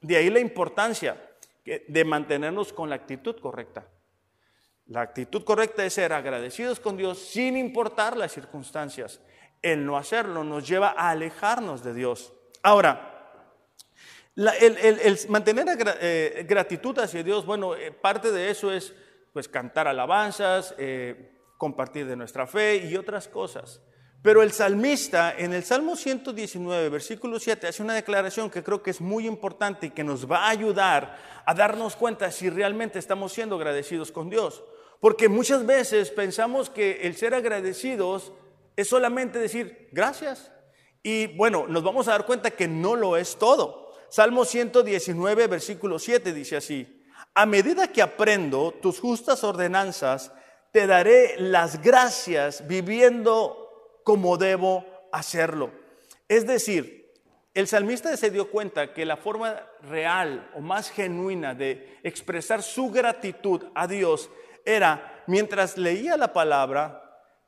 De 0.00 0.16
ahí 0.16 0.30
la 0.30 0.40
importancia 0.40 1.20
de 1.64 2.04
mantenernos 2.04 2.72
con 2.72 2.88
la 2.88 2.96
actitud 2.96 3.36
correcta. 3.40 3.88
La 4.86 5.00
actitud 5.00 5.44
correcta 5.44 5.84
es 5.84 5.94
ser 5.94 6.12
agradecidos 6.12 6.78
con 6.78 6.96
Dios 6.96 7.18
sin 7.18 7.56
importar 7.56 8.16
las 8.16 8.32
circunstancias. 8.32 9.20
El 9.62 9.86
no 9.86 9.96
hacerlo 9.96 10.44
nos 10.44 10.68
lleva 10.68 10.94
a 10.96 11.10
alejarnos 11.10 11.82
de 11.82 11.94
Dios. 11.94 12.34
Ahora, 12.62 13.14
el, 14.36 15.18
mantener 15.28 15.66
eh, 16.00 16.44
gratitud 16.46 16.98
hacia 16.98 17.22
Dios, 17.22 17.46
bueno, 17.46 17.74
eh, 17.74 17.92
parte 17.92 18.30
de 18.30 18.50
eso 18.50 18.72
es 18.72 18.94
pues 19.32 19.48
cantar 19.48 19.88
alabanzas, 19.88 20.74
eh, 20.76 21.32
compartir 21.56 22.06
de 22.06 22.16
nuestra 22.16 22.46
fe 22.46 22.76
y 22.76 22.96
otras 22.96 23.26
cosas. 23.26 23.80
Pero 24.24 24.42
el 24.42 24.52
salmista 24.52 25.34
en 25.36 25.52
el 25.52 25.64
Salmo 25.64 25.96
119, 25.96 26.88
versículo 26.88 27.38
7, 27.38 27.66
hace 27.66 27.82
una 27.82 27.92
declaración 27.92 28.48
que 28.48 28.62
creo 28.64 28.82
que 28.82 28.90
es 28.90 29.02
muy 29.02 29.26
importante 29.26 29.88
y 29.88 29.90
que 29.90 30.02
nos 30.02 30.30
va 30.30 30.46
a 30.46 30.48
ayudar 30.48 31.18
a 31.44 31.52
darnos 31.52 31.94
cuenta 31.94 32.30
si 32.30 32.48
realmente 32.48 32.98
estamos 32.98 33.34
siendo 33.34 33.56
agradecidos 33.56 34.10
con 34.10 34.30
Dios. 34.30 34.64
Porque 34.98 35.28
muchas 35.28 35.66
veces 35.66 36.10
pensamos 36.10 36.70
que 36.70 37.02
el 37.02 37.16
ser 37.16 37.34
agradecidos 37.34 38.32
es 38.76 38.88
solamente 38.88 39.38
decir 39.38 39.90
gracias. 39.92 40.50
Y 41.02 41.26
bueno, 41.36 41.66
nos 41.68 41.82
vamos 41.82 42.08
a 42.08 42.12
dar 42.12 42.24
cuenta 42.24 42.50
que 42.50 42.66
no 42.66 42.96
lo 42.96 43.18
es 43.18 43.36
todo. 43.36 43.92
Salmo 44.08 44.46
119, 44.46 45.48
versículo 45.48 45.98
7 45.98 46.32
dice 46.32 46.56
así, 46.56 47.04
a 47.34 47.44
medida 47.44 47.88
que 47.88 48.00
aprendo 48.00 48.72
tus 48.80 49.00
justas 49.00 49.44
ordenanzas, 49.44 50.32
te 50.72 50.86
daré 50.86 51.34
las 51.38 51.82
gracias 51.82 52.66
viviendo 52.66 53.63
como 54.04 54.36
debo 54.36 54.86
hacerlo. 55.12 55.72
Es 56.28 56.46
decir, 56.46 57.12
el 57.54 57.68
salmista 57.68 58.16
se 58.16 58.30
dio 58.30 58.50
cuenta 58.50 58.92
que 58.92 59.04
la 59.04 59.16
forma 59.16 59.62
real 59.82 60.50
o 60.54 60.60
más 60.60 60.90
genuina 60.90 61.54
de 61.54 61.98
expresar 62.02 62.62
su 62.62 62.90
gratitud 62.90 63.64
a 63.74 63.86
Dios 63.86 64.28
era, 64.64 65.22
mientras 65.26 65.78
leía 65.78 66.16
la 66.16 66.32
palabra, 66.32 67.00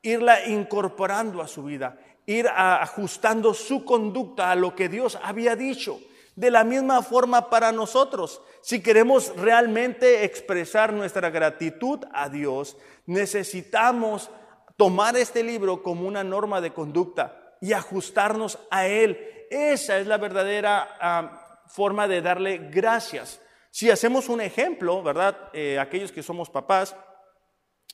irla 0.02 0.46
incorporando 0.46 1.42
a 1.42 1.48
su 1.48 1.64
vida, 1.64 1.98
ir 2.24 2.46
ajustando 2.48 3.52
su 3.52 3.84
conducta 3.84 4.50
a 4.50 4.56
lo 4.56 4.74
que 4.74 4.88
Dios 4.88 5.18
había 5.22 5.56
dicho. 5.56 6.00
De 6.36 6.50
la 6.50 6.64
misma 6.64 7.02
forma 7.02 7.48
para 7.48 7.72
nosotros, 7.72 8.42
si 8.60 8.82
queremos 8.82 9.34
realmente 9.36 10.24
expresar 10.24 10.92
nuestra 10.92 11.30
gratitud 11.30 12.04
a 12.12 12.28
Dios, 12.28 12.76
necesitamos 13.06 14.30
tomar 14.76 15.16
este 15.16 15.42
libro 15.42 15.82
como 15.82 16.06
una 16.06 16.22
norma 16.22 16.60
de 16.60 16.72
conducta 16.72 17.56
y 17.60 17.72
ajustarnos 17.72 18.58
a 18.70 18.86
él. 18.86 19.46
Esa 19.50 19.98
es 19.98 20.06
la 20.06 20.18
verdadera 20.18 20.96
ah, 21.00 21.62
forma 21.68 22.08
de 22.08 22.22
darle 22.22 22.58
gracias. 22.70 23.40
Si 23.70 23.90
hacemos 23.90 24.28
un 24.28 24.40
ejemplo, 24.40 25.02
¿verdad? 25.02 25.50
Eh, 25.52 25.78
aquellos 25.78 26.12
que 26.12 26.22
somos 26.22 26.50
papás 26.50 26.96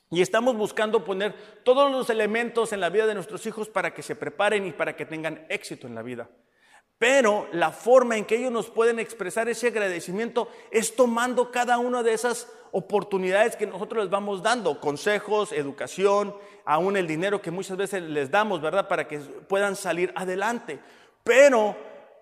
y 0.09 0.21
estamos 0.21 0.55
buscando 0.55 1.03
poner 1.03 1.33
todos 1.63 1.91
los 1.91 2.09
elementos 2.09 2.71
en 2.71 2.79
la 2.79 2.89
vida 2.89 3.07
de 3.07 3.15
nuestros 3.15 3.45
hijos 3.45 3.67
para 3.67 3.93
que 3.93 4.03
se 4.03 4.15
preparen 4.15 4.65
y 4.65 4.71
para 4.71 4.95
que 4.95 5.05
tengan 5.05 5.45
éxito 5.49 5.87
en 5.87 5.95
la 5.95 6.03
vida. 6.03 6.29
Pero 6.97 7.47
la 7.51 7.71
forma 7.71 8.17
en 8.17 8.25
que 8.25 8.37
ellos 8.37 8.51
nos 8.51 8.69
pueden 8.69 8.99
expresar 8.99 9.49
ese 9.49 9.67
agradecimiento 9.67 10.47
es 10.71 10.95
tomando 10.95 11.51
cada 11.51 11.77
una 11.77 12.03
de 12.03 12.13
esas 12.13 12.47
oportunidades 12.71 13.55
que 13.55 13.67
nosotros 13.67 14.03
les 14.03 14.11
vamos 14.11 14.41
dando, 14.41 14.79
consejos, 14.79 15.51
educación, 15.51 16.35
aún 16.65 16.97
el 16.97 17.07
dinero 17.07 17.41
que 17.41 17.51
muchas 17.51 17.77
veces 17.77 18.03
les 18.03 18.31
damos, 18.31 18.61
¿verdad? 18.61 18.87
Para 18.87 19.07
que 19.07 19.19
puedan 19.19 19.75
salir 19.75 20.11
adelante. 20.15 20.79
Pero 21.23 21.75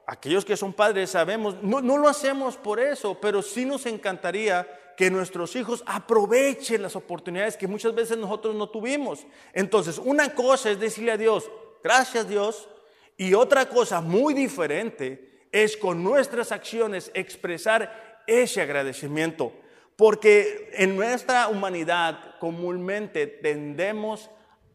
aquellos 0.07 0.45
que 0.45 0.57
son 0.57 0.73
padres 0.73 1.11
sabemos, 1.11 1.55
no, 1.61 1.81
no 1.81 1.97
lo 1.97 2.07
hacemos 2.07 2.57
por 2.57 2.79
eso, 2.79 3.17
pero 3.19 3.41
sí 3.41 3.65
nos 3.65 3.85
encantaría 3.85 4.67
que 4.97 5.09
nuestros 5.09 5.55
hijos 5.55 5.83
aprovechen 5.85 6.81
las 6.81 6.95
oportunidades 6.95 7.57
que 7.57 7.67
muchas 7.67 7.95
veces 7.95 8.17
nosotros 8.17 8.55
no 8.55 8.69
tuvimos. 8.69 9.25
Entonces, 9.53 9.97
una 9.97 10.33
cosa 10.35 10.69
es 10.69 10.79
decirle 10.79 11.11
a 11.11 11.17
Dios, 11.17 11.49
gracias 11.83 12.27
Dios, 12.27 12.67
y 13.17 13.33
otra 13.33 13.67
cosa 13.67 14.01
muy 14.01 14.33
diferente 14.33 15.47
es 15.51 15.77
con 15.77 16.03
nuestras 16.03 16.51
acciones 16.51 17.11
expresar 17.13 18.23
ese 18.27 18.61
agradecimiento. 18.61 19.53
Porque 20.01 20.71
en 20.73 20.95
nuestra 20.95 21.47
humanidad 21.47 22.39
comúnmente 22.39 23.27
tendemos 23.27 24.31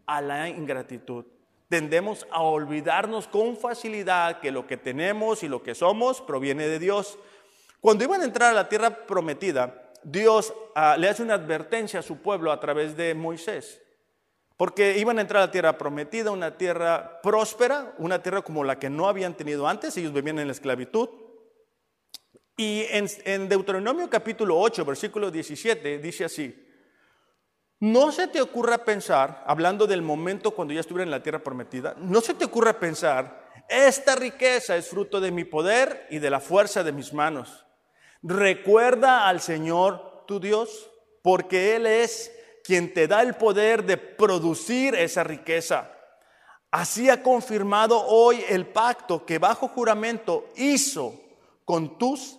a 0.07 0.21
la 0.21 0.49
ingratitud. 0.49 1.25
Tendemos 1.69 2.29
a 2.31 2.43
olvidarnos 2.43 3.27
con 3.27 3.57
facilidad 3.57 4.39
que 4.39 4.53
lo 4.53 4.69
que 4.69 4.77
tenemos 4.77 5.43
y 5.43 5.49
lo 5.49 5.65
que 5.65 5.75
somos 5.75 6.21
proviene 6.21 6.69
de 6.69 6.79
Dios. 6.79 7.19
Cuando 7.81 8.05
iban 8.05 8.21
a 8.21 8.25
entrar 8.25 8.53
a 8.53 8.55
la 8.55 8.69
tierra 8.69 9.05
prometida, 9.05 9.91
Dios 10.05 10.55
ah, 10.77 10.97
le 10.97 11.09
hace 11.09 11.25
una 11.25 11.35
advertencia 11.35 11.99
a 11.99 12.05
su 12.05 12.19
pueblo 12.19 12.53
a 12.53 12.61
través 12.61 12.97
de 12.97 13.13
Moisés. 13.17 13.83
Porque 14.57 14.97
iban 14.97 15.19
a 15.19 15.23
entrar 15.23 15.43
a 15.43 15.47
la 15.47 15.53
tierra 15.53 15.77
prometida, 15.77 16.31
una 16.31 16.57
tierra 16.57 17.21
próspera, 17.21 17.97
una 17.99 18.23
tierra 18.23 18.43
como 18.43 18.63
la 18.63 18.79
que 18.79 18.91
no 18.91 19.09
habían 19.09 19.35
tenido 19.35 19.67
antes, 19.67 19.97
ellos 19.97 20.13
vivían 20.13 20.39
en 20.39 20.47
la 20.47 20.53
esclavitud. 20.53 21.09
Y 22.57 22.87
en, 22.89 23.49
Deuteronomio 23.51 24.09
capítulo 24.09 24.59
8, 24.59 24.83
versículo 24.87 25.31
17, 25.31 25.99
dice 25.99 26.25
así, 26.25 26.67
no 27.81 28.11
se 28.11 28.29
te 28.29 28.41
ocurra 28.41 28.79
pensar, 28.79 29.45
hablando 29.47 29.87
del 29.87 30.01
momento 30.01 30.53
cuando 30.53 30.73
ya 30.73 30.81
estuviera 30.81 31.05
en 31.05 31.11
la 31.11 31.23
tierra 31.23 31.45
prometida, 31.45 31.95
no 31.99 32.23
se 32.23 32.33
te 32.33 32.47
ocurra 32.47 32.81
pensar, 32.81 33.47
esta 33.69 34.17
riqueza 34.17 34.75
es 34.75 34.89
fruto 34.89 35.21
de 35.21 35.31
mi 35.31 35.45
poder 35.45 36.07
y 36.09 36.19
de 36.19 36.31
la 36.31 36.41
fuerza 36.41 36.83
de 36.83 36.93
mis 36.93 37.13
manos. 37.13 37.67
Recuerda 38.23 39.29
al 39.29 39.43
Señor 39.43 40.25
tu 40.27 40.41
Dios, 40.41 40.91
porque 41.21 41.77
Él 41.77 41.85
es 41.85 42.33
quien 42.65 42.95
te 42.95 43.07
da 43.07 43.21
el 43.21 43.35
poder 43.35 43.85
de 43.85 43.99
producir 43.99 44.95
esa 44.95 45.25
riqueza. 45.25 45.93
Así 46.71 47.11
ha 47.11 47.23
confirmado 47.23 48.03
hoy 48.07 48.43
el 48.49 48.67
pacto 48.67 49.27
que 49.27 49.39
bajo 49.39 49.69
juramento 49.69 50.49
hizo 50.57 51.21
con 51.67 51.99
tus 51.99 52.39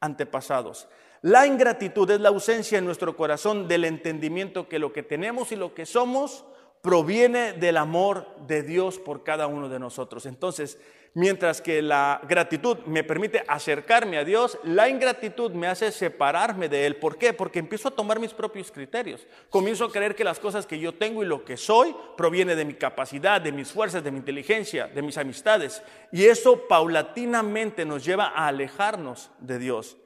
antepasados. 0.00 0.88
La 1.22 1.46
ingratitud 1.46 2.10
es 2.10 2.20
la 2.20 2.28
ausencia 2.28 2.78
en 2.78 2.84
nuestro 2.84 3.16
corazón 3.16 3.66
del 3.66 3.84
entendimiento 3.84 4.68
que 4.68 4.78
lo 4.78 4.92
que 4.92 5.02
tenemos 5.02 5.50
y 5.50 5.56
lo 5.56 5.74
que 5.74 5.86
somos 5.86 6.44
proviene 6.82 7.52
del 7.52 7.76
amor 7.76 8.26
de 8.46 8.62
Dios 8.62 8.98
por 8.98 9.24
cada 9.24 9.46
uno 9.46 9.68
de 9.68 9.78
nosotros. 9.78 10.26
Entonces, 10.26 10.78
mientras 11.14 11.60
que 11.60 11.82
la 11.82 12.20
gratitud 12.28 12.78
me 12.86 13.02
permite 13.02 13.42
acercarme 13.48 14.18
a 14.18 14.24
Dios, 14.24 14.58
la 14.62 14.88
ingratitud 14.88 15.50
me 15.52 15.66
hace 15.66 15.90
separarme 15.90 16.68
de 16.68 16.86
Él. 16.86 16.96
¿Por 16.96 17.18
qué? 17.18 17.32
Porque 17.32 17.58
empiezo 17.58 17.88
a 17.88 17.92
tomar 17.92 18.20
mis 18.20 18.32
propios 18.32 18.70
criterios. 18.70 19.26
Comienzo 19.50 19.86
a 19.86 19.92
creer 19.92 20.14
que 20.14 20.24
las 20.24 20.38
cosas 20.38 20.66
que 20.66 20.78
yo 20.78 20.94
tengo 20.94 21.22
y 21.22 21.26
lo 21.26 21.44
que 21.44 21.56
soy 21.56 21.94
proviene 22.16 22.54
de 22.54 22.64
mi 22.64 22.74
capacidad, 22.74 23.40
de 23.40 23.52
mis 23.52 23.72
fuerzas, 23.72 24.04
de 24.04 24.10
mi 24.10 24.18
inteligencia, 24.18 24.86
de 24.86 25.02
mis 25.02 25.18
amistades. 25.18 25.82
Y 26.12 26.26
eso 26.26 26.68
paulatinamente 26.68 27.84
nos 27.84 28.04
lleva 28.04 28.26
a 28.26 28.46
alejarnos 28.46 29.30
de 29.40 29.58
Dios. 29.58 29.96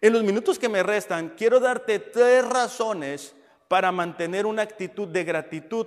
En 0.00 0.12
los 0.12 0.22
minutos 0.22 0.58
que 0.58 0.68
me 0.68 0.82
restan, 0.82 1.30
quiero 1.30 1.58
darte 1.58 1.98
tres 1.98 2.46
razones 2.46 3.34
para 3.66 3.90
mantener 3.90 4.46
una 4.46 4.62
actitud 4.62 5.08
de 5.08 5.24
gratitud 5.24 5.86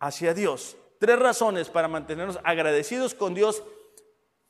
hacia 0.00 0.34
Dios. 0.34 0.76
Tres 0.98 1.18
razones 1.18 1.68
para 1.70 1.88
mantenernos 1.88 2.40
agradecidos 2.42 3.14
con 3.14 3.34
Dios 3.34 3.62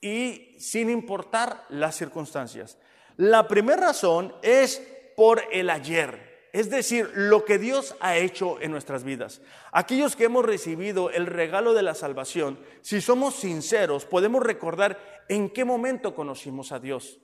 y 0.00 0.56
sin 0.58 0.88
importar 0.88 1.64
las 1.68 1.96
circunstancias. 1.96 2.78
La 3.16 3.46
primera 3.46 3.88
razón 3.88 4.34
es 4.42 4.82
por 5.16 5.42
el 5.52 5.68
ayer, 5.68 6.48
es 6.52 6.70
decir, 6.70 7.10
lo 7.14 7.44
que 7.44 7.58
Dios 7.58 7.94
ha 8.00 8.16
hecho 8.16 8.60
en 8.60 8.70
nuestras 8.70 9.04
vidas. 9.04 9.42
Aquellos 9.72 10.16
que 10.16 10.24
hemos 10.24 10.44
recibido 10.44 11.10
el 11.10 11.26
regalo 11.26 11.74
de 11.74 11.82
la 11.82 11.94
salvación, 11.94 12.58
si 12.80 13.00
somos 13.00 13.34
sinceros, 13.34 14.06
podemos 14.06 14.42
recordar 14.42 14.98
en 15.28 15.50
qué 15.50 15.64
momento 15.64 16.14
conocimos 16.14 16.72
a 16.72 16.80
Dios. 16.80 17.18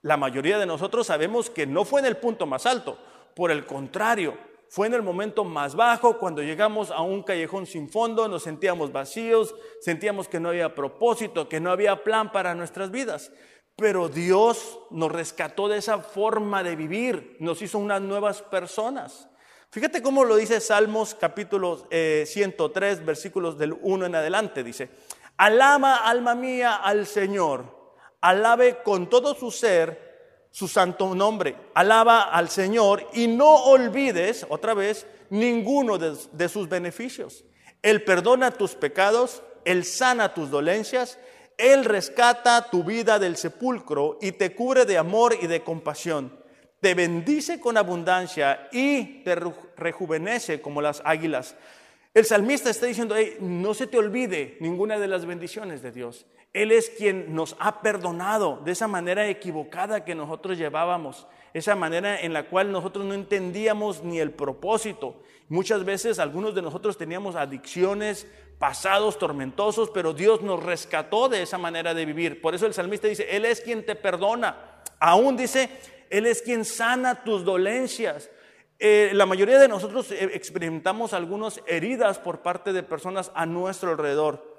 La 0.00 0.16
mayoría 0.16 0.58
de 0.58 0.66
nosotros 0.66 1.06
sabemos 1.06 1.50
que 1.50 1.66
no 1.66 1.84
fue 1.84 2.00
en 2.00 2.06
el 2.06 2.16
punto 2.16 2.46
más 2.46 2.66
alto, 2.66 2.98
por 3.36 3.50
el 3.50 3.66
contrario, 3.66 4.36
fue 4.72 4.86
en 4.86 4.94
el 4.94 5.02
momento 5.02 5.44
más 5.44 5.74
bajo, 5.74 6.16
cuando 6.16 6.42
llegamos 6.42 6.90
a 6.90 7.02
un 7.02 7.22
callejón 7.22 7.66
sin 7.66 7.90
fondo, 7.90 8.26
nos 8.26 8.44
sentíamos 8.44 8.90
vacíos, 8.90 9.54
sentíamos 9.82 10.28
que 10.28 10.40
no 10.40 10.48
había 10.48 10.74
propósito, 10.74 11.46
que 11.46 11.60
no 11.60 11.70
había 11.70 12.02
plan 12.02 12.32
para 12.32 12.54
nuestras 12.54 12.90
vidas. 12.90 13.30
Pero 13.76 14.08
Dios 14.08 14.78
nos 14.90 15.12
rescató 15.12 15.68
de 15.68 15.76
esa 15.76 15.98
forma 15.98 16.62
de 16.62 16.74
vivir, 16.74 17.36
nos 17.38 17.60
hizo 17.60 17.76
unas 17.76 18.00
nuevas 18.00 18.40
personas. 18.40 19.28
Fíjate 19.68 20.00
cómo 20.00 20.24
lo 20.24 20.36
dice 20.36 20.58
Salmos 20.58 21.14
capítulo 21.14 21.86
103, 21.90 22.98
eh, 22.98 23.02
versículos 23.04 23.58
del 23.58 23.76
1 23.78 24.06
en 24.06 24.14
adelante. 24.14 24.64
Dice, 24.64 24.88
alama 25.36 25.96
alma 25.96 26.34
mía 26.34 26.76
al 26.76 27.04
Señor 27.06 27.82
alabe 28.22 28.82
con 28.82 29.10
todo 29.10 29.34
su 29.34 29.50
ser 29.50 30.11
su 30.52 30.68
santo 30.68 31.14
nombre. 31.14 31.56
Alaba 31.74 32.22
al 32.22 32.48
Señor 32.48 33.08
y 33.14 33.26
no 33.26 33.52
olvides, 33.64 34.46
otra 34.48 34.74
vez, 34.74 35.06
ninguno 35.30 35.98
de, 35.98 36.48
sus 36.48 36.68
beneficios. 36.68 37.44
Él 37.80 38.04
perdona 38.04 38.52
tus 38.52 38.74
pecados, 38.76 39.42
Él 39.64 39.84
sana 39.84 40.34
tus 40.34 40.50
dolencias, 40.50 41.18
Él 41.58 41.84
rescata 41.84 42.68
tu 42.70 42.84
vida 42.84 43.18
del 43.18 43.36
sepulcro 43.36 44.18
y 44.20 44.32
te 44.32 44.54
cubre 44.54 44.84
de 44.84 44.98
amor 44.98 45.36
y 45.40 45.48
de 45.48 45.62
compasión. 45.62 46.38
Te 46.80 46.94
bendice 46.94 47.58
con 47.58 47.76
abundancia 47.76 48.68
y 48.72 49.22
te 49.22 49.34
rejuvenece 49.76 50.60
como 50.60 50.82
las 50.82 51.00
águilas. 51.04 51.54
El 52.12 52.26
salmista 52.26 52.68
está 52.68 52.86
diciendo, 52.86 53.14
no 53.40 53.72
se 53.72 53.86
te 53.86 53.96
olvide 53.96 54.58
ninguna 54.60 54.98
de 54.98 55.08
las 55.08 55.24
bendiciones 55.24 55.80
de 55.80 55.92
Dios. 55.92 56.26
Él 56.52 56.70
es 56.70 56.90
quien 56.90 57.34
nos 57.34 57.56
ha 57.58 57.80
perdonado 57.80 58.60
de 58.62 58.72
esa 58.72 58.86
manera 58.86 59.26
equivocada 59.26 60.04
que 60.04 60.14
nosotros 60.14 60.58
llevábamos. 60.58 61.26
esa 61.54 61.74
manera 61.74 62.18
en 62.18 62.32
la 62.32 62.44
cual 62.48 62.72
nosotros 62.72 63.04
no 63.04 63.12
entendíamos 63.12 64.02
ni 64.02 64.20
el 64.20 64.30
propósito. 64.30 65.22
Muchas 65.48 65.84
veces 65.84 66.18
algunos 66.18 66.54
de 66.54 66.62
nosotros 66.62 66.96
teníamos 66.96 67.36
adicciones, 67.36 68.26
pasados 68.58 69.18
tormentosos, 69.18 69.90
pero 69.90 70.14
Dios 70.14 70.40
nos 70.40 70.62
rescató 70.62 71.28
de 71.28 71.42
esa 71.42 71.58
manera 71.58 71.92
de 71.92 72.06
vivir. 72.06 72.40
Por 72.40 72.54
eso 72.54 72.64
el 72.64 72.72
salmista 72.72 73.08
dice, 73.08 73.36
Él 73.36 73.44
es 73.44 73.60
quien 73.60 73.84
te 73.84 73.94
perdona. 73.94 74.82
Aún 74.98 75.36
dice, 75.36 75.68
Él 76.08 76.26
es 76.26 76.40
quien 76.40 76.64
sana 76.64 77.22
tus 77.22 77.44
dolencias. 77.44 78.30
Eh, 78.78 79.10
la 79.14 79.26
mayoría 79.26 79.58
de 79.58 79.68
nosotros 79.68 80.10
eh, 80.10 80.30
experimentamos 80.32 81.12
algunas 81.12 81.60
heridas 81.66 82.18
por 82.18 82.40
parte 82.40 82.72
de 82.72 82.82
personas 82.82 83.30
a 83.34 83.44
nuestro 83.44 83.90
alrededor. 83.90 84.51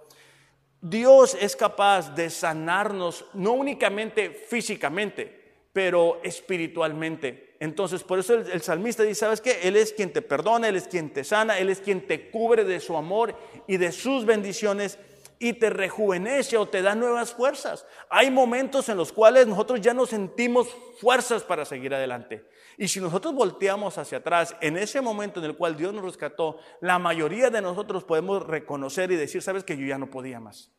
Dios 0.86 1.38
es 1.40 1.56
capaz 1.56 2.13
de 2.13 2.30
sanarnos 2.30 3.24
no 3.34 3.54
únicamente 3.54 4.32
físicamente, 4.32 5.34
pero 5.72 6.20
espiritualmente. 6.24 7.56
Entonces, 7.62 8.04
por 8.04 8.20
eso 8.20 8.34
el, 8.34 8.62
salmista 8.62 9.04
dice, 9.04 9.22
¿sabes 9.22 9.40
qué? 9.40 9.62
Él 9.63 9.78
es 9.78 9.94
quien 9.94 10.12
te 10.12 10.22
perdona, 10.22 10.68
Él 10.68 10.75
es 10.75 10.90
quien 10.90 11.12
te 11.12 11.24
sana, 11.24 11.58
Él 11.58 11.70
es 11.70 11.80
quien 11.80 12.06
te 12.06 12.30
cubre 12.30 12.66
de 12.66 12.82
su 12.82 12.98
amor 12.98 13.34
y 13.66 13.78
de 13.78 13.94
sus 13.94 14.25
bendiciones 14.25 15.00
y 15.43 15.51
te 15.51 15.69
rejuvenece 15.69 16.55
o 16.55 16.69
te 16.69 16.81
da 16.81 16.95
nuevas 16.95 17.33
fuerzas. 17.33 17.85
Hay 18.09 18.31
momentos 18.31 18.88
en 18.88 18.95
los 18.95 19.12
cuales 19.12 19.45
nosotros 19.45 19.81
ya 19.81 19.93
no 19.93 20.05
sentimos 20.05 20.69
fuerzas 21.01 21.43
para 21.43 21.65
seguir 21.65 21.93
adelante. 21.93 22.47
Y 22.77 22.88
si 22.88 23.01
nosotros 23.01 23.35
volteamos 23.35 23.97
hacia 23.97 24.19
atrás, 24.19 24.55
en 24.62 24.77
ese 24.77 25.01
momento 25.01 25.41
en 25.41 25.45
el 25.47 25.57
cual 25.57 25.75
Dios 25.75 25.93
nos 25.93 26.05
rescató, 26.05 26.59
la 26.79 26.97
mayoría 26.97 27.50
de 27.50 27.62
nosotros 27.62 28.05
podemos 28.05 28.47
reconocer 28.47 29.12
y 29.12 29.17
decir, 29.17 29.41
sabes 29.41 29.65
que 29.65 29.75
yo 29.75 29.85
ya 29.85 29.97
no 29.97 30.09
podía 30.09 30.39
más. 30.39 30.71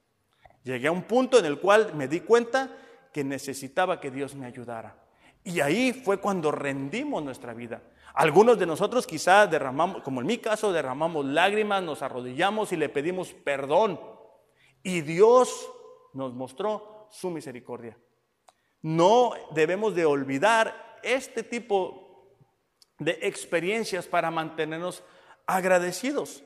Llegué 0.63 0.87
a 0.87 0.93
un 0.93 1.03
punto 1.03 1.39
en 1.39 1.45
el 1.45 1.61
cual 1.61 1.93
me 1.95 2.09
di 2.09 2.21
cuenta 2.21 2.75
que 3.13 3.23
necesitaba 3.23 4.01
que 4.01 4.11
Dios 4.11 4.35
me 4.35 4.47
ayudara. 4.47 4.97
Y 5.45 5.61
ahí 5.61 5.93
fue 5.93 6.21
cuando 6.21 6.51
rendimos 6.51 7.23
nuestra 7.23 7.53
vida. 7.53 7.83
Algunos 8.15 8.59
de 8.59 8.65
nosotros 8.65 9.07
quizá 9.07 9.47
derramamos, 9.47 10.03
como 10.03 10.23
en 10.23 10.27
mi 10.27 10.39
caso, 10.39 10.73
derramamos 10.73 11.27
lágrimas, 11.27 11.83
nos 11.83 12.01
arrodillamos 12.01 12.73
y 12.73 12.77
le 12.77 12.89
pedimos 12.89 13.35
perdón. 13.35 14.14
Y 14.85 15.01
Dios 15.01 15.69
nos 16.13 16.33
mostró 16.33 17.09
su 17.11 17.31
misericordia. 17.31 17.99
No 18.83 19.33
debemos 19.51 19.95
de 19.97 20.05
olvidar 20.05 21.01
este 21.03 21.43
tipo 21.43 22.31
de 22.99 23.19
experiencias 23.23 24.07
para 24.07 24.31
mantenernos 24.31 25.03
agradecidos. 25.47 26.45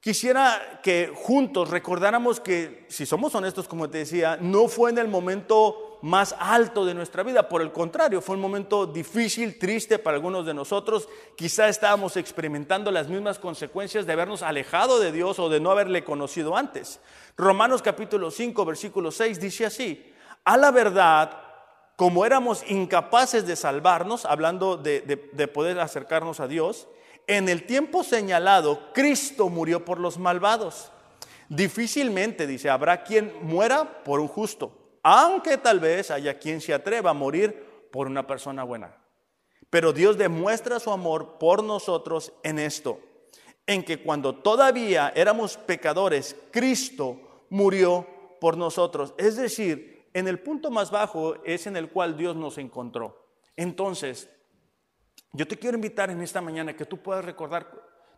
Quisiera 0.00 0.80
que 0.82 1.12
juntos 1.14 1.70
recordáramos 1.70 2.40
que, 2.40 2.86
si 2.88 3.04
somos 3.04 3.34
honestos, 3.34 3.68
como 3.68 3.90
te 3.90 3.98
decía, 3.98 4.38
no 4.40 4.68
fue 4.68 4.90
en 4.90 4.98
el 4.98 5.08
momento 5.08 5.87
más 6.02 6.34
alto 6.38 6.84
de 6.84 6.94
nuestra 6.94 7.22
vida, 7.22 7.48
por 7.48 7.62
el 7.62 7.72
contrario, 7.72 8.20
fue 8.20 8.36
un 8.36 8.42
momento 8.42 8.86
difícil, 8.86 9.58
triste 9.58 9.98
para 9.98 10.16
algunos 10.16 10.46
de 10.46 10.54
nosotros. 10.54 11.08
Quizá 11.36 11.68
estábamos 11.68 12.16
experimentando 12.16 12.90
las 12.90 13.08
mismas 13.08 13.38
consecuencias 13.38 14.06
de 14.06 14.12
habernos 14.12 14.42
alejado 14.42 15.00
de 15.00 15.12
Dios 15.12 15.38
o 15.38 15.48
de 15.48 15.60
no 15.60 15.70
haberle 15.70 16.04
conocido 16.04 16.56
antes. 16.56 17.00
Romanos 17.36 17.82
capítulo 17.82 18.30
5, 18.30 18.64
versículo 18.64 19.10
6 19.10 19.40
dice 19.40 19.66
así, 19.66 20.12
a 20.44 20.56
la 20.56 20.70
verdad, 20.70 21.42
como 21.96 22.24
éramos 22.24 22.62
incapaces 22.70 23.44
de 23.44 23.56
salvarnos, 23.56 24.24
hablando 24.24 24.76
de, 24.76 25.50
poder 25.52 25.80
acercarnos 25.80 26.38
a 26.38 26.46
Dios, 26.46 26.86
en 27.26 27.48
el 27.48 27.66
tiempo 27.66 28.04
señalado, 28.04 28.92
Cristo 28.94 29.48
murió 29.48 29.84
por 29.84 29.98
los 29.98 30.16
malvados. 30.16 30.92
Difícilmente, 31.48 32.46
dice, 32.46 32.70
habrá 32.70 33.02
quien 33.02 33.34
muera 33.42 34.04
por 34.04 34.20
un 34.20 34.28
justo, 34.28 34.77
aunque 35.10 35.56
tal 35.56 35.80
vez 35.80 36.10
haya 36.10 36.38
quien 36.38 36.60
se 36.60 36.74
atreva 36.74 37.10
a 37.10 37.14
morir 37.14 37.88
por 37.90 38.08
una 38.08 38.26
persona 38.26 38.62
buena. 38.62 38.94
Pero 39.70 39.94
Dios 39.94 40.18
demuestra 40.18 40.78
su 40.78 40.90
amor 40.90 41.38
por 41.38 41.64
nosotros 41.64 42.34
en 42.42 42.58
esto, 42.58 43.00
en 43.66 43.84
que 43.84 44.02
cuando 44.02 44.34
todavía 44.34 45.10
éramos 45.16 45.56
pecadores, 45.56 46.36
Cristo 46.50 47.46
murió 47.48 48.06
por 48.38 48.58
nosotros. 48.58 49.14
Es 49.16 49.36
decir, 49.36 50.10
en 50.12 50.28
el 50.28 50.40
punto 50.40 50.70
más 50.70 50.90
bajo 50.90 51.42
es 51.42 51.66
en 51.66 51.78
el 51.78 51.88
cual 51.88 52.18
Dios 52.18 52.36
nos 52.36 52.58
encontró. 52.58 53.30
Entonces, 53.56 54.28
yo 55.32 55.48
te 55.48 55.58
quiero 55.58 55.76
invitar 55.76 56.10
en 56.10 56.20
esta 56.20 56.42
mañana 56.42 56.76
que 56.76 56.84
tú 56.84 57.02
puedas 57.02 57.24
recordar 57.24 57.72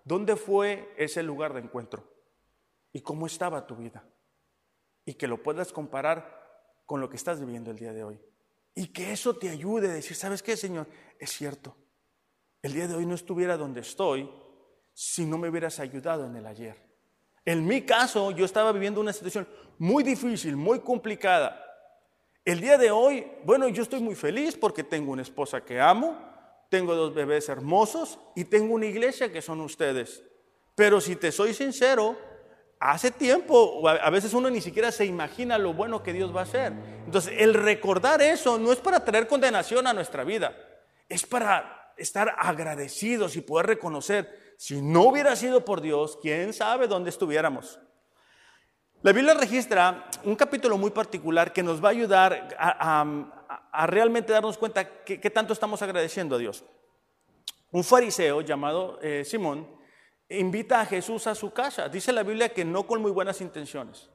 dónde 0.04 0.34
fue 0.34 0.92
ese 0.96 1.22
lugar 1.22 1.54
de 1.54 1.60
encuentro 1.60 2.02
y 2.92 3.00
cómo 3.00 3.26
estaba 3.26 3.64
tu 3.64 3.76
vida. 3.76 4.02
Y 5.04 5.14
que 5.14 5.28
lo 5.28 5.40
puedas 5.40 5.72
comparar 5.72 6.39
con 6.90 7.00
lo 7.00 7.08
que 7.08 7.18
estás 7.18 7.38
viviendo 7.38 7.70
el 7.70 7.78
día 7.78 7.92
de 7.92 8.02
hoy. 8.02 8.20
Y 8.74 8.88
que 8.88 9.12
eso 9.12 9.36
te 9.36 9.48
ayude 9.48 9.88
a 9.88 9.92
decir, 9.92 10.16
¿sabes 10.16 10.42
qué, 10.42 10.56
Señor? 10.56 10.88
Es 11.20 11.30
cierto. 11.30 11.76
El 12.60 12.72
día 12.72 12.88
de 12.88 12.96
hoy 12.96 13.06
no 13.06 13.14
estuviera 13.14 13.56
donde 13.56 13.82
estoy 13.82 14.28
si 14.92 15.24
no 15.24 15.38
me 15.38 15.48
hubieras 15.48 15.78
ayudado 15.78 16.26
en 16.26 16.34
el 16.34 16.44
ayer. 16.44 16.74
En 17.44 17.64
mi 17.64 17.82
caso, 17.82 18.32
yo 18.32 18.44
estaba 18.44 18.72
viviendo 18.72 19.00
una 19.00 19.12
situación 19.12 19.46
muy 19.78 20.02
difícil, 20.02 20.56
muy 20.56 20.80
complicada. 20.80 21.64
El 22.44 22.60
día 22.60 22.76
de 22.76 22.90
hoy, 22.90 23.24
bueno, 23.44 23.68
yo 23.68 23.84
estoy 23.84 24.00
muy 24.00 24.16
feliz 24.16 24.56
porque 24.56 24.82
tengo 24.82 25.12
una 25.12 25.22
esposa 25.22 25.64
que 25.64 25.80
amo, 25.80 26.18
tengo 26.70 26.96
dos 26.96 27.14
bebés 27.14 27.48
hermosos 27.48 28.18
y 28.34 28.46
tengo 28.46 28.74
una 28.74 28.86
iglesia 28.86 29.30
que 29.30 29.42
son 29.42 29.60
ustedes. 29.60 30.24
Pero 30.74 31.00
si 31.00 31.14
te 31.14 31.30
soy 31.30 31.54
sincero, 31.54 32.18
hace 32.80 33.10
tiempo, 33.10 33.86
a 33.86 34.08
veces 34.08 34.32
uno 34.32 34.48
ni 34.48 34.62
siquiera 34.62 34.90
se 34.90 35.04
imagina 35.04 35.58
lo 35.58 35.74
bueno 35.74 36.02
que 36.02 36.14
Dios 36.14 36.34
va 36.34 36.40
a 36.40 36.44
hacer. 36.44 36.72
Entonces, 37.04 37.34
el 37.36 37.52
recordar 37.52 38.22
eso 38.22 38.58
no 38.58 38.72
es 38.72 38.78
para 38.78 39.04
traer 39.04 39.28
condenación 39.28 39.86
a 39.86 39.92
nuestra 39.92 40.24
vida, 40.24 40.56
es 41.08 41.26
para 41.26 41.92
estar 41.98 42.34
agradecidos 42.38 43.36
y 43.36 43.42
poder 43.42 43.66
reconocer, 43.66 44.54
si 44.56 44.80
no 44.80 45.02
hubiera 45.02 45.36
sido 45.36 45.64
por 45.64 45.82
Dios, 45.82 46.18
quién 46.22 46.54
sabe 46.54 46.88
dónde 46.88 47.10
estuviéramos. 47.10 47.78
La 49.02 49.12
Biblia 49.12 49.34
registra 49.34 50.10
un 50.24 50.34
capítulo 50.34 50.78
muy 50.78 50.90
particular 50.90 51.52
que 51.52 51.62
nos 51.62 51.82
va 51.82 51.88
a 51.88 51.92
ayudar 51.92 52.56
a, 52.58 53.86
realmente 53.86 54.32
darnos 54.32 54.58
cuenta 54.58 55.04
que, 55.04 55.30
tanto 55.30 55.52
estamos 55.52 55.80
agradeciendo 55.82 56.36
a 56.36 56.38
Dios. 56.38 56.64
Un 57.72 57.84
fariseo 57.84 58.40
llamado 58.40 58.98
eh, 59.02 59.24
Simón 59.24 59.79
invita 60.30 60.80
a 60.80 60.86
Jesús 60.86 61.26
a 61.26 61.34
su 61.34 61.52
casa. 61.52 61.88
Dice 61.88 62.12
la 62.12 62.22
Biblia 62.22 62.50
que 62.50 62.64
no 62.64 62.86
con 62.86 63.02
muy 63.02 63.10
buenas 63.10 63.40
intenciones. 63.40 64.08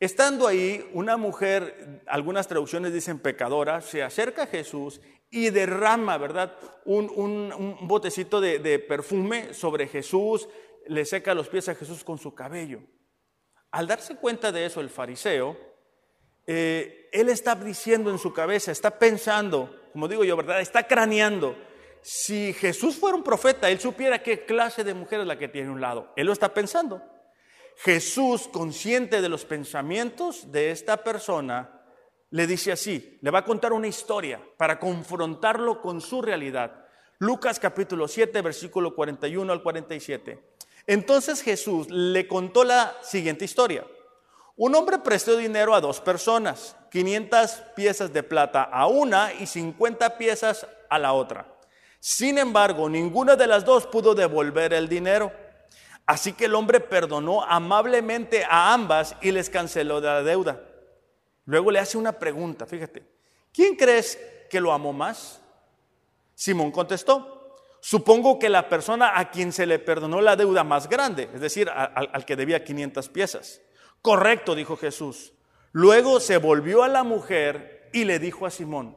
Estando 0.00 0.48
ahí, 0.48 0.90
una 0.94 1.16
mujer, 1.16 2.02
algunas 2.08 2.48
traducciones 2.48 2.92
dicen 2.92 3.20
pecadora, 3.20 3.80
se 3.80 4.02
acerca 4.02 4.42
a 4.42 4.46
Jesús 4.48 5.00
y 5.30 5.50
derrama, 5.50 6.18
¿verdad? 6.18 6.56
Un, 6.84 7.78
botecito 7.82 8.40
de, 8.40 8.78
perfume 8.80 9.54
sobre 9.54 9.86
Jesús, 9.86 10.48
le 10.88 11.04
seca 11.04 11.34
los 11.34 11.48
pies 11.48 11.68
a 11.68 11.76
Jesús 11.76 12.02
con 12.02 12.18
su 12.18 12.34
cabello. 12.34 12.80
Al 13.70 13.86
darse 13.86 14.16
cuenta 14.16 14.50
de 14.50 14.66
eso 14.66 14.80
el 14.80 14.90
fariseo, 14.90 15.56
eh, 16.48 17.08
él 17.12 17.28
está 17.28 17.54
diciendo 17.54 18.10
en 18.10 18.18
su 18.18 18.32
cabeza, 18.32 18.72
está 18.72 18.98
pensando, 18.98 19.72
como 19.92 20.08
digo 20.08 20.24
yo, 20.24 20.36
¿verdad? 20.36 20.60
Está 20.60 20.88
craneando. 20.88 21.56
Si 22.02 22.52
Jesús 22.52 22.96
fuera 22.96 23.16
un 23.16 23.22
profeta, 23.22 23.70
él 23.70 23.78
supiera 23.78 24.22
qué 24.22 24.44
clase 24.44 24.82
de 24.82 24.92
mujer 24.92 25.20
es 25.20 25.26
la 25.26 25.38
que 25.38 25.48
tiene 25.48 25.70
un 25.70 25.80
lado. 25.80 26.12
Él 26.16 26.26
lo 26.26 26.32
está 26.32 26.52
pensando. 26.52 27.00
Jesús, 27.76 28.48
consciente 28.48 29.22
de 29.22 29.28
los 29.28 29.44
pensamientos 29.44 30.50
de 30.50 30.72
esta 30.72 31.04
persona, 31.04 31.80
le 32.30 32.46
dice 32.46 32.72
así, 32.72 33.18
le 33.20 33.30
va 33.30 33.40
a 33.40 33.44
contar 33.44 33.72
una 33.72 33.86
historia 33.86 34.40
para 34.56 34.80
confrontarlo 34.80 35.80
con 35.80 36.00
su 36.00 36.22
realidad. 36.22 36.86
Lucas 37.18 37.60
capítulo 37.60 38.08
7, 38.08 38.42
versículo 38.42 38.94
41 38.94 39.52
al 39.52 39.62
47. 39.62 40.42
Entonces 40.86 41.40
Jesús 41.40 41.88
le 41.88 42.26
contó 42.26 42.64
la 42.64 42.96
siguiente 43.02 43.44
historia. 43.44 43.86
Un 44.56 44.74
hombre 44.74 44.98
prestó 44.98 45.36
dinero 45.36 45.74
a 45.74 45.80
dos 45.80 46.00
personas, 46.00 46.76
500 46.90 47.50
piezas 47.76 48.12
de 48.12 48.22
plata 48.22 48.62
a 48.62 48.86
una 48.86 49.32
y 49.34 49.46
50 49.46 50.18
piezas 50.18 50.66
a 50.90 50.98
la 50.98 51.12
otra. 51.12 51.46
Sin 52.04 52.36
embargo, 52.36 52.88
ninguna 52.88 53.36
de 53.36 53.46
las 53.46 53.64
dos 53.64 53.86
pudo 53.86 54.12
devolver 54.12 54.72
el 54.72 54.88
dinero. 54.88 55.30
Así 56.04 56.32
que 56.32 56.46
el 56.46 56.56
hombre 56.56 56.80
perdonó 56.80 57.44
amablemente 57.44 58.44
a 58.44 58.74
ambas 58.74 59.14
y 59.22 59.30
les 59.30 59.48
canceló 59.48 60.00
la 60.00 60.24
deuda. 60.24 60.60
Luego 61.44 61.70
le 61.70 61.78
hace 61.78 61.96
una 61.96 62.18
pregunta, 62.18 62.66
fíjate, 62.66 63.06
¿quién 63.52 63.76
crees 63.76 64.18
que 64.50 64.60
lo 64.60 64.72
amó 64.72 64.92
más? 64.92 65.40
Simón 66.34 66.72
contestó, 66.72 67.56
Supongo 67.84 68.40
que 68.40 68.48
la 68.48 68.68
persona 68.68 69.18
a 69.18 69.30
quien 69.30 69.52
se 69.52 69.64
le 69.64 69.78
perdonó 69.78 70.20
la 70.20 70.34
deuda 70.34 70.64
más 70.64 70.88
grande, 70.88 71.28
es 71.32 71.40
decir, 71.40 71.68
al, 71.68 72.24
que 72.24 72.36
debía 72.36 72.64
500 72.64 73.08
piezas. 73.10 73.60
Correcto, 74.00 74.56
dijo 74.56 74.76
Jesús. 74.76 75.34
Luego 75.70 76.18
se 76.18 76.36
volvió 76.36 76.82
a 76.82 76.88
la 76.88 77.04
mujer 77.04 77.88
y 77.92 78.04
le 78.04 78.18
dijo 78.18 78.46
a 78.46 78.50
Simón, 78.50 78.96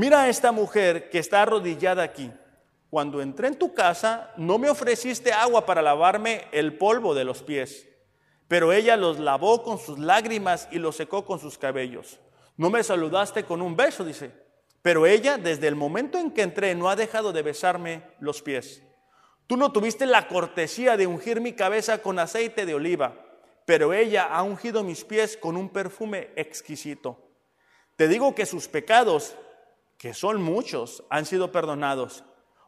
mira 0.00 0.22
a 0.22 0.28
esta 0.30 0.50
mujer 0.50 1.10
que 1.10 1.18
está 1.18 1.42
arrodillada 1.42 2.02
aquí. 2.02 2.32
Cuando 2.88 3.20
entré 3.20 3.48
en 3.48 3.58
tu 3.58 3.74
casa, 3.74 4.32
no 4.38 4.56
me 4.56 4.70
ofreciste 4.70 5.30
agua 5.30 5.66
para 5.66 5.82
lavarme 5.82 6.46
el 6.52 6.78
polvo 6.78 7.14
de 7.14 7.24
los 7.24 7.42
pies, 7.42 7.86
pero 8.48 8.72
ella 8.72 8.96
los 8.96 9.18
lavó 9.18 9.62
con 9.62 9.78
sus 9.78 9.98
lágrimas 9.98 10.68
y 10.72 10.78
los 10.78 10.96
secó 10.96 11.26
con 11.26 11.38
sus 11.38 11.58
cabellos. 11.58 12.18
No 12.56 12.70
me 12.70 12.82
saludaste 12.82 13.44
con 13.44 13.60
un 13.60 13.76
beso, 13.76 14.02
dice 14.02 14.32
Pero 14.80 15.04
ella, 15.04 15.36
desde 15.36 15.68
el 15.68 15.76
momento 15.76 16.16
en 16.16 16.30
que 16.30 16.42
entré, 16.42 16.74
no 16.74 16.88
ha 16.88 16.96
dejado 16.96 17.34
de 17.34 17.42
besarme 17.42 18.02
los 18.20 18.40
pies. 18.40 18.82
Tú 19.46 19.58
no 19.58 19.70
tuviste 19.70 20.06
la 20.06 20.28
cortesía 20.28 20.96
de 20.96 21.06
ungir 21.06 21.42
mi 21.42 21.52
cabeza 21.52 21.98
con 21.98 22.18
aceite 22.18 22.64
de 22.64 22.72
oliva, 22.72 23.26
pero 23.66 23.92
ella 23.92 24.24
ha 24.24 24.42
ungido 24.44 24.82
mis 24.82 25.04
pies 25.04 25.36
con 25.36 25.58
un 25.58 25.68
perfume 25.68 26.30
exquisito. 26.36 27.28
Te 27.96 28.08
digo 28.08 28.34
que 28.34 28.46
sus 28.46 28.66
pecados, 28.66 29.36
que 30.00 30.14
son 30.14 30.40
muchos, 30.40 31.04
han 31.10 31.26
sido 31.26 31.52
perdonados. 31.52 32.24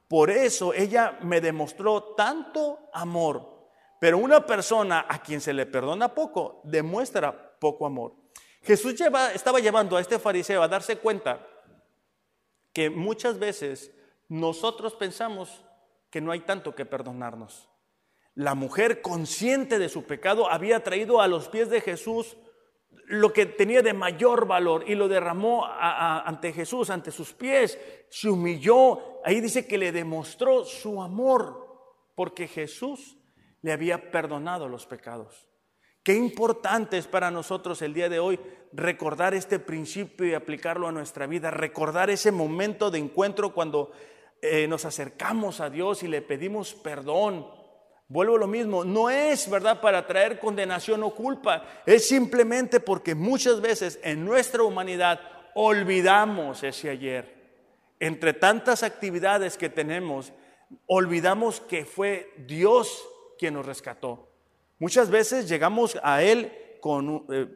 Por 0.07 0.29
eso 0.29 0.75
ella 0.75 1.19
me 1.23 1.41
demostró 1.41 2.15
tanto 2.15 2.91
amor. 2.93 3.71
Pero 3.99 4.19
una 4.19 4.45
persona 4.45 5.07
a 5.09 5.23
quien 5.23 5.41
se 5.41 5.55
le 5.55 5.65
perdona 5.65 6.15
poco, 6.15 6.61
demuestra 6.65 7.59
poco 7.59 7.87
amor. 7.87 8.13
Jesús 8.61 8.95
estaba 9.35 9.61
llevando 9.61 9.97
a 9.97 10.03
este 10.03 10.19
fariseo 10.19 10.63
a 10.63 10.69
darse 10.69 10.99
cuenta 10.99 11.47
que 12.75 12.91
muchas 12.91 13.39
veces 13.39 13.93
nosotros 14.29 14.95
pensamos 14.95 15.65
que 16.11 16.21
no 16.21 16.33
hay 16.33 16.41
tanto 16.41 16.75
que 16.75 16.85
perdonarnos. 16.85 17.71
La 18.35 18.55
mujer 18.55 19.01
consciente 19.01 19.79
de 19.79 19.89
su 19.89 20.05
pecado 20.05 20.51
había 20.51 20.85
traído 20.85 21.23
a 21.23 21.29
los 21.29 21.49
pies 21.49 21.71
de 21.71 21.81
Jesús 21.81 22.37
lo 23.07 23.33
que 23.33 23.47
tenía 23.47 23.83
de 23.83 23.93
mayor 23.93 24.47
valor 24.47 24.85
y 24.87 24.95
lo 24.95 25.09
derramó 25.09 25.67
ante 25.67 26.53
Jesús, 26.53 26.89
ante 26.91 27.11
sus 27.11 27.33
pies, 27.33 27.79
se 28.09 28.31
humilló. 28.31 29.21
Ahí 29.25 29.41
dice 29.41 29.67
que 29.67 29.79
le 29.79 29.93
demostró 29.93 30.65
su 30.65 31.03
amor 31.03 31.69
porque 32.15 32.49
Jesús 32.49 33.19
le 33.61 33.73
había 33.73 34.11
perdonado 34.11 34.69
los 34.69 34.87
pecados. 34.87 35.49
Qué 36.03 36.15
importante 36.15 36.99
es 36.99 37.07
para 37.07 37.31
nosotros 37.31 37.81
el 37.83 37.95
día 37.95 38.09
de 38.09 38.19
hoy 38.19 38.41
recordar 38.73 39.35
este 39.35 39.59
principio 39.59 40.27
y 40.27 40.35
aplicarlo 40.35 40.89
a 40.89 40.93
nuestra 40.93 41.27
vida, 41.27 41.51
recordar 41.51 42.11
ese 42.11 42.33
momento 42.33 42.91
de 42.91 42.99
encuentro 42.99 43.53
cuando 43.53 43.93
eh, 44.41 44.67
nos 44.67 44.85
acercamos 44.85 45.61
a 45.61 45.71
Dios 45.71 46.03
y 46.03 46.09
le 46.09 46.23
pedimos 46.23 46.75
perdón. 46.75 47.47
Vuelvo 48.13 48.37
a 48.37 48.41
lo 48.41 48.47
mismo, 48.47 48.85
no 48.85 49.09
es 49.09 49.49
verdad 49.49 49.81
para 49.81 50.07
traer 50.07 50.39
condenación 50.39 51.03
o 51.03 51.15
culpa, 51.15 51.65
es 51.87 52.07
simplemente 52.07 52.79
porque 52.79 53.15
muchas 53.15 53.63
veces 53.63 53.99
en 54.03 54.23
nuestra 54.23 54.65
humanidad 54.65 55.19
olvidamos 55.55 56.63
ese 56.63 56.91
ayer. 56.91 57.35
Entre 57.99 58.35
tantas 58.35 58.83
actividades 58.83 59.57
que 59.57 59.71
tenemos, 59.71 60.31
olvidamos 60.87 61.63
que 61.63 61.87
fue 61.87 62.31
Dios 62.47 63.03
quien 63.39 63.55
nos 63.55 63.65
rescató. 63.65 64.29
Muchas 64.79 65.09
veces 65.09 65.49
llegamos 65.49 65.99
a 66.03 66.23
Él 66.23 66.53
con 66.83 67.25
eh, 67.31 67.47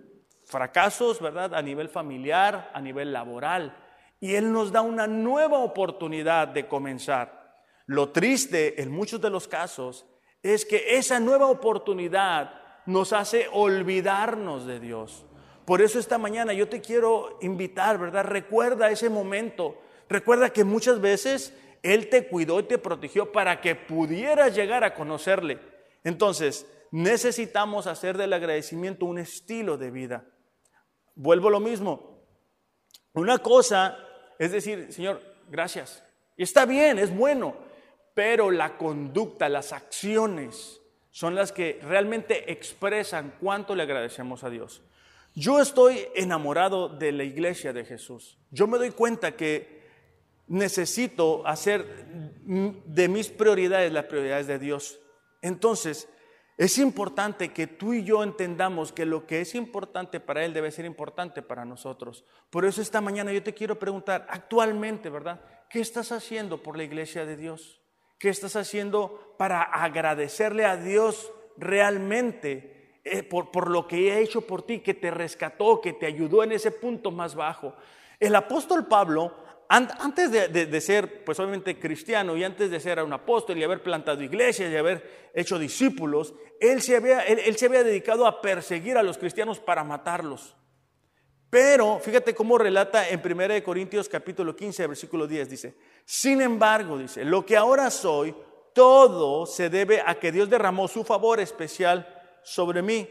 fracasos, 0.46 1.20
¿verdad? 1.20 1.54
A 1.54 1.60
nivel 1.60 1.90
familiar, 1.90 2.70
a 2.72 2.80
nivel 2.80 3.12
laboral. 3.12 3.76
Y 4.20 4.36
Él 4.36 4.50
nos 4.50 4.72
da 4.72 4.80
una 4.80 5.06
nueva 5.06 5.58
oportunidad 5.58 6.48
de 6.48 6.66
comenzar. 6.66 7.60
Lo 7.84 8.08
triste 8.08 8.80
en 8.80 8.90
muchos 8.90 9.20
de 9.20 9.28
los 9.28 9.46
casos 9.46 10.06
es 10.54 10.64
que 10.64 10.96
esa 10.96 11.20
nueva 11.20 11.46
oportunidad 11.46 12.60
nos 12.86 13.12
hace 13.12 13.48
olvidarnos 13.52 14.66
de 14.66 14.80
Dios. 14.80 15.24
Por 15.64 15.82
eso 15.82 15.98
esta 15.98 16.18
mañana 16.18 16.52
yo 16.52 16.68
te 16.68 16.80
quiero 16.80 17.38
invitar, 17.42 17.98
¿verdad? 17.98 18.24
Recuerda 18.24 18.90
ese 18.90 19.10
momento. 19.10 19.76
Recuerda 20.08 20.50
que 20.50 20.64
muchas 20.64 21.00
veces 21.00 21.52
Él 21.82 22.08
te 22.08 22.28
cuidó 22.28 22.60
y 22.60 22.64
te 22.64 22.78
protegió 22.78 23.32
para 23.32 23.60
que 23.60 23.74
pudieras 23.74 24.54
llegar 24.54 24.84
a 24.84 24.94
conocerle. 24.94 25.58
Entonces, 26.04 26.66
necesitamos 26.92 27.86
hacer 27.88 28.16
del 28.16 28.32
agradecimiento 28.32 29.06
un 29.06 29.18
estilo 29.18 29.76
de 29.76 29.90
vida. 29.90 30.24
Vuelvo 31.16 31.48
a 31.48 31.52
lo 31.52 31.60
mismo. 31.60 32.22
Una 33.14 33.38
cosa 33.38 33.98
es 34.38 34.52
decir, 34.52 34.92
Señor, 34.92 35.22
gracias. 35.48 36.02
Está 36.36 36.66
bien, 36.66 36.98
es 36.98 37.14
bueno, 37.14 37.56
pero 38.16 38.50
la 38.50 38.78
conducta, 38.78 39.50
las 39.50 39.74
acciones 39.74 40.80
son 41.10 41.34
las 41.34 41.52
que 41.52 41.78
realmente 41.82 42.50
expresan 42.50 43.34
cuánto 43.38 43.74
le 43.74 43.82
agradecemos 43.82 44.42
a 44.42 44.48
Dios. 44.48 44.80
Yo 45.34 45.60
estoy 45.60 46.00
enamorado 46.14 46.88
de 46.88 47.12
la 47.12 47.24
iglesia 47.24 47.74
de 47.74 47.84
Jesús. 47.84 48.38
Yo 48.50 48.66
me 48.68 48.78
doy 48.78 48.92
cuenta 48.92 49.36
que 49.36 49.82
necesito 50.46 51.46
hacer 51.46 52.06
de 52.46 53.08
mis 53.08 53.28
prioridades 53.28 53.92
las 53.92 54.06
prioridades 54.06 54.46
de 54.46 54.60
Dios. 54.60 54.98
Entonces, 55.42 56.08
es 56.56 56.78
importante 56.78 57.52
que 57.52 57.66
tú 57.66 57.92
y 57.92 58.02
yo 58.02 58.22
entendamos 58.22 58.92
que 58.92 59.04
lo 59.04 59.26
que 59.26 59.42
es 59.42 59.54
importante 59.54 60.20
para 60.20 60.42
Él 60.42 60.54
debe 60.54 60.70
ser 60.70 60.86
importante 60.86 61.42
para 61.42 61.66
nosotros. 61.66 62.24
Por 62.48 62.64
eso 62.64 62.80
esta 62.80 63.02
mañana 63.02 63.30
yo 63.30 63.42
te 63.42 63.52
quiero 63.52 63.78
preguntar, 63.78 64.26
actualmente, 64.30 65.10
¿verdad? 65.10 65.38
¿Qué 65.68 65.80
estás 65.80 66.12
haciendo 66.12 66.62
por 66.62 66.78
la 66.78 66.84
iglesia 66.84 67.26
de 67.26 67.36
Dios? 67.36 67.82
¿Qué 68.18 68.28
estás 68.28 68.56
haciendo 68.56 69.34
para 69.38 69.62
agradecerle 69.62 70.64
a 70.64 70.76
Dios 70.76 71.32
realmente 71.56 73.00
eh, 73.04 73.22
por, 73.22 73.50
por 73.50 73.70
lo 73.70 73.86
que 73.86 74.12
ha 74.12 74.18
hecho 74.18 74.40
por 74.42 74.62
ti, 74.62 74.80
que 74.80 74.94
te 74.94 75.10
rescató, 75.10 75.80
que 75.80 75.92
te 75.92 76.06
ayudó 76.06 76.42
en 76.42 76.52
ese 76.52 76.70
punto 76.70 77.10
más 77.10 77.34
bajo? 77.34 77.74
El 78.18 78.34
apóstol 78.34 78.86
Pablo 78.86 79.46
antes 79.68 80.30
de, 80.30 80.80
ser, 80.80 81.24
pues 81.24 81.38
obviamente, 81.40 81.78
cristiano 81.78 82.36
y 82.36 82.44
antes 82.44 82.70
de 82.70 82.80
ser 82.80 83.02
un 83.02 83.12
apóstol 83.12 83.58
y 83.58 83.64
haber 83.64 83.82
plantado 83.82 84.22
iglesias 84.22 84.70
y 84.70 84.76
haber 84.76 85.30
hecho 85.34 85.58
discípulos, 85.58 86.34
él 86.60 86.82
se 86.82 86.96
había, 86.96 87.20
él, 87.20 87.56
se 87.56 87.66
había 87.66 87.82
dedicado 87.82 88.26
a 88.26 88.40
perseguir 88.40 88.96
a 88.96 89.02
los 89.02 89.18
cristianos 89.18 89.58
para 89.58 89.82
matarlos. 89.82 90.56
Pero 91.56 91.98
fíjate 92.00 92.34
cómo 92.34 92.58
relata 92.58 93.08
en 93.08 93.22
1 93.24 93.64
Corintios 93.64 94.10
capítulo 94.10 94.54
15, 94.54 94.88
versículo 94.88 95.26
10, 95.26 95.48
dice, 95.48 95.74
sin 96.04 96.42
embargo, 96.42 96.98
dice, 96.98 97.24
lo 97.24 97.46
que 97.46 97.56
ahora 97.56 97.90
soy, 97.90 98.36
todo 98.74 99.46
se 99.46 99.70
debe 99.70 100.02
a 100.04 100.16
que 100.16 100.30
Dios 100.30 100.50
derramó 100.50 100.86
su 100.86 101.02
favor 101.02 101.40
especial 101.40 102.06
sobre 102.42 102.82
mí, 102.82 103.08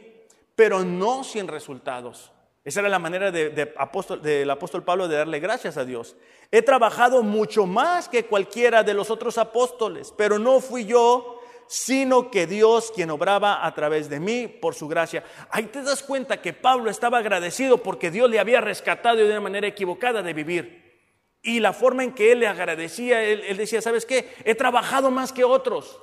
pero 0.55 0.83
no 0.83 1.23
sin 1.23 1.47
resultados. 1.47 2.31
Esa 2.63 2.81
era 2.81 2.89
la 2.89 2.99
manera 2.99 3.33
apóstol, 3.77 4.21
del 4.21 4.51
apóstol 4.51 4.83
Pablo 4.83 5.07
de 5.07 5.17
darle 5.17 5.39
gracias 5.39 5.75
a 5.77 5.83
Dios. 5.83 6.15
He 6.51 6.61
trabajado 6.61 7.23
mucho 7.23 7.65
más 7.65 8.07
que 8.07 8.27
cualquiera 8.27 8.83
de 8.83 8.93
los 8.93 9.09
otros 9.09 9.39
apóstoles, 9.39 10.13
pero 10.15 10.37
no 10.37 10.59
fui 10.59 10.85
yo, 10.85 11.41
sino 11.67 12.29
que 12.29 12.47
Dios 12.47 12.91
quien 12.93 13.09
obraba 13.09 13.65
a 13.65 13.73
través 13.73 14.09
de 14.09 14.19
mí 14.19 14.47
por 14.47 14.75
su 14.75 14.87
gracia. 14.87 15.23
Ahí 15.49 15.65
te 15.65 15.81
das 15.81 16.03
cuenta 16.03 16.41
que 16.41 16.53
Pablo 16.53 16.89
estaba 16.89 17.17
agradecido 17.17 17.79
porque 17.79 18.11
Dios 18.11 18.29
le 18.29 18.39
había 18.39 18.61
rescatado 18.61 19.17
de 19.17 19.29
una 19.29 19.41
manera 19.41 19.67
equivocada 19.67 20.21
de 20.21 20.33
vivir. 20.33 20.85
Y 21.41 21.59
la 21.59 21.73
forma 21.73 22.03
en 22.03 22.13
que 22.13 22.31
él 22.31 22.39
le 22.39 22.47
agradecía, 22.47 23.23
él, 23.23 23.43
él 23.47 23.57
decía, 23.57 23.81
¿sabes 23.81 24.05
qué? 24.05 24.33
He 24.43 24.55
trabajado 24.55 25.11
más 25.11 25.31
que 25.31 25.43
otros, 25.43 25.99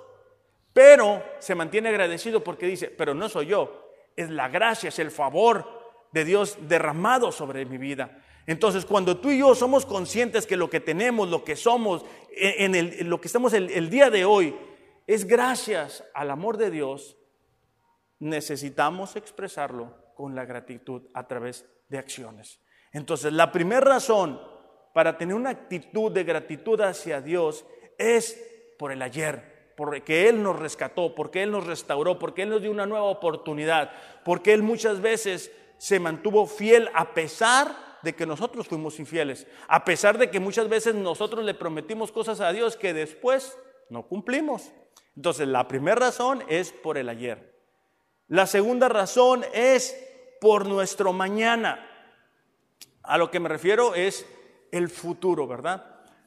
pero 0.72 1.22
se 1.38 1.54
mantiene 1.54 1.88
agradecido 1.88 2.42
porque 2.42 2.66
dice, 2.66 2.88
pero 2.88 3.14
no 3.14 3.28
soy 3.28 3.46
yo, 3.46 3.90
es 4.16 4.30
la 4.30 4.48
gracia, 4.48 4.88
es 4.88 4.98
el 4.98 5.10
favor 5.10 5.82
de 6.12 6.24
Dios 6.24 6.58
derramado 6.60 7.32
sobre 7.32 7.64
mi 7.64 7.78
vida. 7.78 8.22
Entonces, 8.46 8.84
cuando 8.84 9.18
tú 9.18 9.30
y 9.30 9.38
yo 9.38 9.54
somos 9.54 9.86
conscientes 9.86 10.46
que 10.46 10.56
lo 10.56 10.68
que 10.68 10.80
tenemos, 10.80 11.28
lo 11.28 11.44
que 11.44 11.56
somos, 11.56 12.04
e, 12.30 12.64
en, 12.64 13.08
lo 13.08 13.20
que 13.20 13.28
estamos 13.28 13.52
el, 13.52 13.70
el 13.70 13.88
día 13.88 14.10
de 14.10 14.24
hoy, 14.24 14.54
es 15.06 15.26
gracias 15.26 16.04
al 16.14 16.30
amor 16.30 16.56
de 16.56 16.70
Dios, 16.70 17.16
necesitamos 18.18 19.16
expresarlo 19.16 19.96
con 20.14 20.34
la 20.34 20.44
gratitud 20.44 21.02
a 21.14 21.26
través 21.26 21.66
de 21.88 21.98
acciones. 21.98 22.60
Entonces, 22.92 23.32
la 23.32 23.50
primera 23.50 23.80
razón 23.80 24.40
para 24.92 25.16
tener 25.16 25.34
una 25.34 25.50
actitud 25.50 26.12
de 26.12 26.24
gratitud 26.24 26.80
hacia 26.80 27.20
Dios 27.20 27.64
es 27.98 28.40
por 28.78 28.92
el 28.92 29.02
ayer, 29.02 29.72
porque 29.76 30.28
Él 30.28 30.42
nos 30.42 30.58
rescató, 30.58 31.14
porque 31.14 31.42
Él 31.42 31.50
nos 31.50 31.66
restauró, 31.66 32.18
porque 32.18 32.42
Él 32.42 32.50
nos 32.50 32.62
dio 32.62 32.70
una 32.70 32.86
nueva 32.86 33.06
oportunidad, 33.06 33.90
porque 34.24 34.52
Él 34.52 34.62
muchas 34.62 35.00
veces 35.00 35.50
se 35.78 35.98
mantuvo 35.98 36.46
fiel 36.46 36.90
a 36.94 37.14
pesar 37.14 37.74
de 38.02 38.14
que 38.14 38.26
nosotros 38.26 38.68
fuimos 38.68 38.98
infieles, 39.00 39.46
a 39.68 39.84
pesar 39.84 40.18
de 40.18 40.30
que 40.30 40.40
muchas 40.40 40.68
veces 40.68 40.94
nosotros 40.94 41.44
le 41.44 41.54
prometimos 41.54 42.12
cosas 42.12 42.40
a 42.40 42.52
Dios 42.52 42.76
que 42.76 42.92
después 42.92 43.56
no 43.88 44.06
cumplimos. 44.06 44.72
Entonces, 45.16 45.48
la 45.48 45.68
primera 45.68 45.96
razón 45.96 46.42
es 46.48 46.72
por 46.72 46.98
el 46.98 47.08
ayer. 47.08 47.52
La 48.28 48.46
segunda 48.46 48.88
razón 48.88 49.44
es 49.52 49.96
por 50.40 50.66
nuestro 50.66 51.12
mañana. 51.12 51.88
A 53.02 53.18
lo 53.18 53.30
que 53.30 53.40
me 53.40 53.48
refiero 53.48 53.94
es 53.94 54.26
el 54.70 54.88
futuro, 54.88 55.46
¿verdad? 55.46 55.84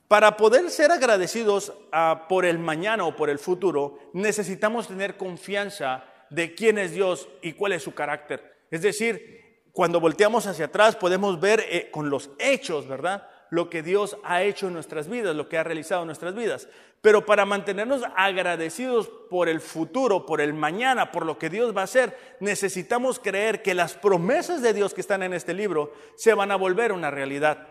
Para 0.08 0.38
poder 0.38 0.70
ser 0.70 0.92
agradecidos 0.92 1.74
ah, 1.92 2.28
por 2.30 2.46
el 2.46 2.60
mañana 2.60 3.06
o 3.06 3.16
por 3.16 3.30
el 3.30 3.40
futuro, 3.40 3.98
necesitamos 4.14 4.88
tener 4.88 5.18
confianza 5.18 6.06
de 6.30 6.54
quién 6.54 6.78
es 6.78 6.92
Dios 6.92 7.28
y 7.42 7.54
cuál 7.54 7.74
es 7.74 7.84
su 7.84 7.96
carácter. 7.96 8.56
Es 8.70 8.84
decir, 8.84 9.64
cuando 9.72 10.00
volteamos 10.00 10.46
hacia 10.48 10.66
atrás 10.66 10.96
podemos 10.96 11.40
ver 11.40 11.66
eh, 11.68 11.90
con 11.92 12.10
los 12.10 12.30
hechos, 12.38 12.88
¿verdad? 12.88 13.28
Lo 13.50 13.70
que 13.70 13.84
Dios 13.84 14.18
ha 14.24 14.44
hecho 14.44 14.68
en 14.68 14.74
nuestras 14.74 15.08
vidas, 15.08 15.36
lo 15.36 15.48
que 15.48 15.58
ha 15.58 15.64
realizado 15.64 16.02
en 16.02 16.08
nuestras 16.08 16.36
vidas. 16.36 16.68
Pero 17.02 17.26
para 17.26 17.46
mantenernos 17.46 18.02
agradecidos 18.16 19.08
por 19.30 19.48
el 19.48 19.62
futuro, 19.62 20.26
por 20.26 20.42
el 20.42 20.54
mañana, 20.54 21.12
por 21.12 21.26
lo 21.26 21.38
que 21.38 21.50
Dios 21.50 21.76
va 21.76 21.82
a 21.82 21.84
hacer, 21.86 22.18
necesitamos 22.40 23.20
creer 23.20 23.62
que 23.62 23.76
las 23.76 23.94
promesas 23.94 24.62
de 24.62 24.74
Dios 24.74 24.94
que 24.94 25.02
están 25.02 25.22
en 25.22 25.34
este 25.34 25.54
libro 25.54 25.94
se 26.16 26.34
van 26.34 26.52
a 26.52 26.56
volver 26.56 26.92
una 26.92 27.12
realidad. 27.12 27.68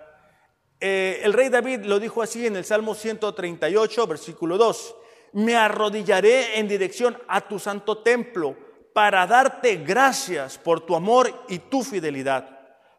eh, 0.80 1.20
el 1.22 1.32
rey 1.32 1.48
David 1.48 1.84
lo 1.84 1.98
dijo 1.98 2.22
así 2.22 2.46
en 2.46 2.56
el 2.56 2.64
Salmo 2.64 2.94
138, 2.94 4.06
versículo 4.06 4.58
2. 4.58 4.96
Me 5.32 5.56
arrodillaré 5.56 6.58
en 6.58 6.68
dirección 6.68 7.16
a 7.26 7.40
tu 7.40 7.58
santo 7.58 7.98
templo 7.98 8.54
para 8.92 9.26
darte 9.26 9.76
gracias 9.76 10.56
por 10.56 10.80
tu 10.86 10.94
amor 10.94 11.44
y 11.48 11.58
tu 11.58 11.82
fidelidad, 11.82 12.53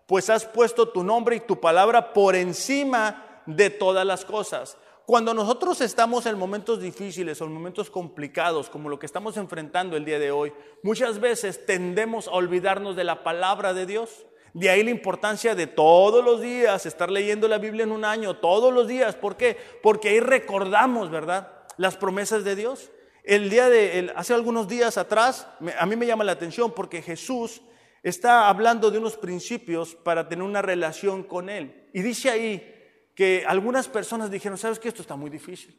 pues 0.05 0.29
has 0.29 0.45
puesto 0.45 0.89
tu 0.89 1.03
nombre 1.03 1.35
y 1.35 1.39
tu 1.39 1.59
palabra 1.59 2.13
por 2.13 2.35
encima 2.35 3.41
de 3.45 3.69
todas 3.69 4.05
las 4.05 4.25
cosas. 4.25 4.77
Cuando 5.05 5.35
nosotros 5.35 5.81
estamos 5.81 6.25
en 6.25 6.37
momentos 6.37 6.81
difíciles 6.81 7.39
o 7.39 7.45
en 7.45 7.53
momentos 7.53 7.91
complicados, 7.91 8.71
como 8.71 8.89
lo 8.89 8.97
que 8.97 9.05
estamos 9.05 9.37
enfrentando 9.37 9.95
el 9.95 10.05
día 10.05 10.17
de 10.17 10.31
hoy, 10.31 10.51
muchas 10.81 11.19
veces 11.19 11.63
tendemos 11.65 12.27
a 12.27 12.31
olvidarnos 12.31 12.95
de 12.95 13.03
la 13.03 13.23
palabra 13.23 13.75
de 13.75 13.85
Dios. 13.85 14.25
De 14.53 14.69
ahí 14.69 14.83
la 14.83 14.89
importancia 14.89 15.53
de 15.53 15.67
todos 15.67 16.23
los 16.23 16.41
días 16.41 16.85
estar 16.85 17.11
leyendo 17.11 17.47
la 17.47 17.59
Biblia 17.59 17.83
en 17.83 17.91
un 17.91 18.03
año, 18.03 18.37
todos 18.37 18.73
los 18.73 18.87
días. 18.87 19.15
¿Por 19.15 19.37
qué? 19.37 19.57
Porque 19.83 20.09
ahí 20.09 20.21
recordamos, 20.21 21.11
¿verdad? 21.11 21.51
Las 21.77 21.97
promesas 21.97 22.43
de 22.43 22.55
Dios. 22.55 22.89
El 23.23 23.49
día 23.49 23.69
de, 23.69 24.11
hace 24.15 24.33
algunos 24.33 24.67
días 24.67 24.97
atrás, 24.97 25.47
a 25.77 25.85
mí 25.85 25.95
me 25.95 26.07
llama 26.07 26.23
la 26.23 26.31
atención 26.31 26.71
porque 26.71 27.03
Jesús 27.03 27.61
está 28.05 28.49
hablando 28.49 28.91
de 28.91 28.99
unos 28.99 29.17
principios 29.17 29.95
para 29.95 30.29
tener 30.29 30.43
una 30.43 30.61
relación 30.61 31.23
con 31.23 31.49
Él. 31.49 31.89
Y 31.91 32.03
dice 32.03 32.29
ahí 32.29 32.71
que 33.15 33.43
algunas 33.47 33.87
personas 33.87 34.29
dijeron, 34.29 34.59
¿sabes 34.59 34.77
qué? 34.77 34.89
Esto 34.89 35.01
está 35.01 35.15
muy 35.15 35.31
difícil. 35.31 35.75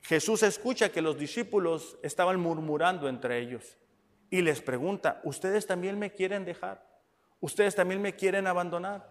Jesús 0.00 0.42
escucha 0.42 0.90
que 0.90 1.00
los 1.00 1.16
discípulos 1.16 1.96
estaban 2.02 2.40
murmurando 2.40 3.08
entre 3.08 3.38
ellos 3.38 3.76
y 4.30 4.42
les 4.42 4.60
pregunta, 4.60 5.20
¿ustedes 5.22 5.64
también 5.64 5.96
me 5.96 6.10
quieren 6.10 6.44
dejar? 6.44 6.84
¿Ustedes 7.38 7.76
también 7.76 8.02
me 8.02 8.16
quieren 8.16 8.48
abandonar? 8.48 9.08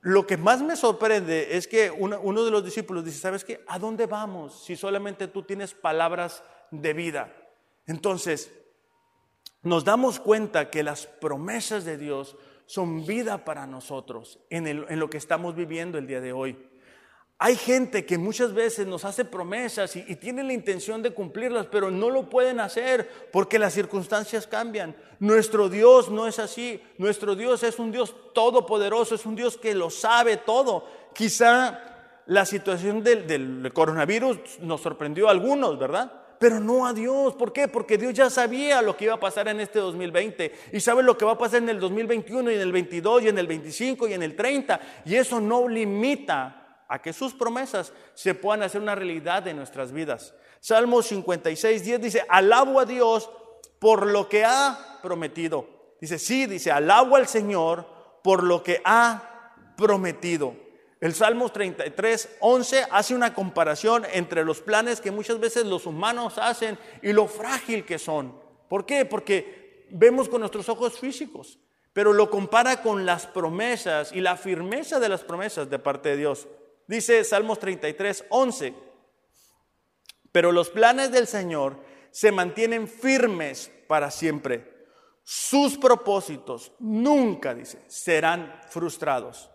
Lo 0.00 0.26
que 0.26 0.38
más 0.38 0.62
me 0.62 0.76
sorprende 0.76 1.58
es 1.58 1.68
que 1.68 1.90
uno, 1.90 2.44
de 2.44 2.50
los 2.50 2.64
discípulos 2.64 3.04
dice, 3.04 3.18
¿sabes 3.18 3.44
qué? 3.44 3.62
¿A 3.66 3.78
dónde 3.78 4.06
vamos 4.06 4.64
si 4.64 4.76
solamente 4.76 5.28
tú 5.28 5.42
tienes 5.42 5.74
palabras 5.74 6.42
de 6.70 6.94
vida? 6.94 7.36
Entonces, 7.86 8.50
nos 9.64 9.84
damos 9.84 10.20
cuenta 10.20 10.70
que 10.70 10.82
las 10.82 11.06
promesas 11.06 11.84
de 11.84 11.98
Dios 11.98 12.36
son 12.66 13.04
vida 13.04 13.44
para 13.44 13.66
nosotros 13.66 14.38
en, 14.50 14.66
en 14.66 14.98
lo 15.00 15.10
que 15.10 15.18
estamos 15.18 15.54
viviendo 15.54 15.98
el 15.98 16.06
día 16.06 16.20
de 16.20 16.32
hoy. 16.32 16.56
Hay 17.38 17.56
gente 17.56 18.06
que 18.06 18.16
muchas 18.16 18.54
veces 18.54 18.86
nos 18.86 19.04
hace 19.04 19.24
promesas 19.24 19.96
y, 19.96 20.04
y 20.06 20.16
tienen 20.16 20.46
la 20.46 20.52
intención 20.52 21.02
de 21.02 21.12
cumplirlas, 21.12 21.66
pero 21.66 21.90
no 21.90 22.08
lo 22.08 22.30
pueden 22.30 22.60
hacer 22.60 23.28
porque 23.32 23.58
las 23.58 23.74
circunstancias 23.74 24.46
cambian. 24.46 24.94
Nuestro 25.18 25.68
Dios 25.68 26.10
no 26.10 26.28
es 26.28 26.38
así. 26.38 26.80
Nuestro 26.96 27.34
Dios 27.34 27.62
es 27.64 27.78
un 27.78 27.90
Dios 27.90 28.14
todopoderoso, 28.32 29.16
es 29.16 29.26
un 29.26 29.34
Dios 29.34 29.56
que 29.56 29.74
lo 29.74 29.90
sabe 29.90 30.36
todo. 30.36 30.86
Quizá 31.12 32.22
la 32.26 32.46
situación 32.46 33.02
del, 33.02 33.26
del 33.26 33.72
coronavirus 33.72 34.60
nos 34.60 34.80
sorprendió 34.80 35.28
a 35.28 35.32
algunos, 35.32 35.78
¿verdad? 35.78 36.23
Pero 36.44 36.60
no 36.60 36.84
a 36.84 36.92
Dios. 36.92 37.34
¿Por 37.36 37.54
qué? 37.54 37.68
Porque 37.68 37.96
Dios 37.96 38.12
ya 38.12 38.28
sabía 38.28 38.82
lo 38.82 38.98
que 38.98 39.06
iba 39.06 39.14
a 39.14 39.18
pasar 39.18 39.48
en 39.48 39.60
este 39.60 39.78
2020 39.78 40.54
y 40.74 40.80
sabe 40.80 41.02
lo 41.02 41.16
que 41.16 41.24
va 41.24 41.32
a 41.32 41.38
pasar 41.38 41.62
en 41.62 41.70
el 41.70 41.80
2021 41.80 42.50
y 42.50 42.54
en 42.56 42.60
el 42.60 42.70
22 42.70 43.22
y 43.22 43.28
en 43.28 43.38
el 43.38 43.46
25 43.46 44.08
y 44.08 44.12
en 44.12 44.22
el 44.22 44.36
30. 44.36 44.78
Y 45.06 45.14
eso 45.14 45.40
no 45.40 45.66
limita 45.66 46.84
a 46.86 47.00
que 47.00 47.14
sus 47.14 47.32
promesas 47.32 47.94
se 48.12 48.34
puedan 48.34 48.62
hacer 48.62 48.82
una 48.82 48.94
realidad 48.94 49.48
en 49.48 49.56
nuestras 49.56 49.90
vidas. 49.90 50.34
Salmo 50.60 51.00
56, 51.00 51.82
10 51.82 52.02
dice, 52.02 52.26
alabo 52.28 52.78
a 52.78 52.84
Dios 52.84 53.30
por 53.78 54.06
lo 54.06 54.28
que 54.28 54.44
ha 54.44 54.98
prometido. 55.02 55.66
Dice, 55.98 56.18
sí, 56.18 56.44
dice, 56.44 56.70
alabo 56.70 57.16
al 57.16 57.26
Señor 57.26 57.86
por 58.22 58.42
lo 58.42 58.62
que 58.62 58.82
ha 58.84 59.54
prometido. 59.78 60.63
El 61.04 61.14
Salmo 61.14 61.50
33, 61.50 62.36
11 62.40 62.86
hace 62.90 63.14
una 63.14 63.34
comparación 63.34 64.06
entre 64.14 64.42
los 64.42 64.62
planes 64.62 65.02
que 65.02 65.10
muchas 65.10 65.38
veces 65.38 65.66
los 65.66 65.84
humanos 65.84 66.38
hacen 66.38 66.78
y 67.02 67.12
lo 67.12 67.26
frágil 67.28 67.84
que 67.84 67.98
son. 67.98 68.34
¿Por 68.70 68.86
qué? 68.86 69.04
Porque 69.04 69.86
vemos 69.90 70.30
con 70.30 70.40
nuestros 70.40 70.66
ojos 70.70 70.98
físicos, 70.98 71.58
pero 71.92 72.14
lo 72.14 72.30
compara 72.30 72.80
con 72.80 73.04
las 73.04 73.26
promesas 73.26 74.12
y 74.12 74.22
la 74.22 74.38
firmeza 74.38 74.98
de 74.98 75.10
las 75.10 75.22
promesas 75.22 75.68
de 75.68 75.78
parte 75.78 76.08
de 76.08 76.16
Dios. 76.16 76.48
Dice 76.86 77.22
Salmos 77.22 77.58
33, 77.58 78.24
11. 78.30 78.72
Pero 80.32 80.52
los 80.52 80.70
planes 80.70 81.12
del 81.12 81.26
Señor 81.26 81.76
se 82.12 82.32
mantienen 82.32 82.88
firmes 82.88 83.70
para 83.88 84.10
siempre. 84.10 84.86
Sus 85.22 85.76
propósitos 85.76 86.72
nunca, 86.78 87.52
dice, 87.52 87.84
serán 87.88 88.58
frustrados. 88.70 89.50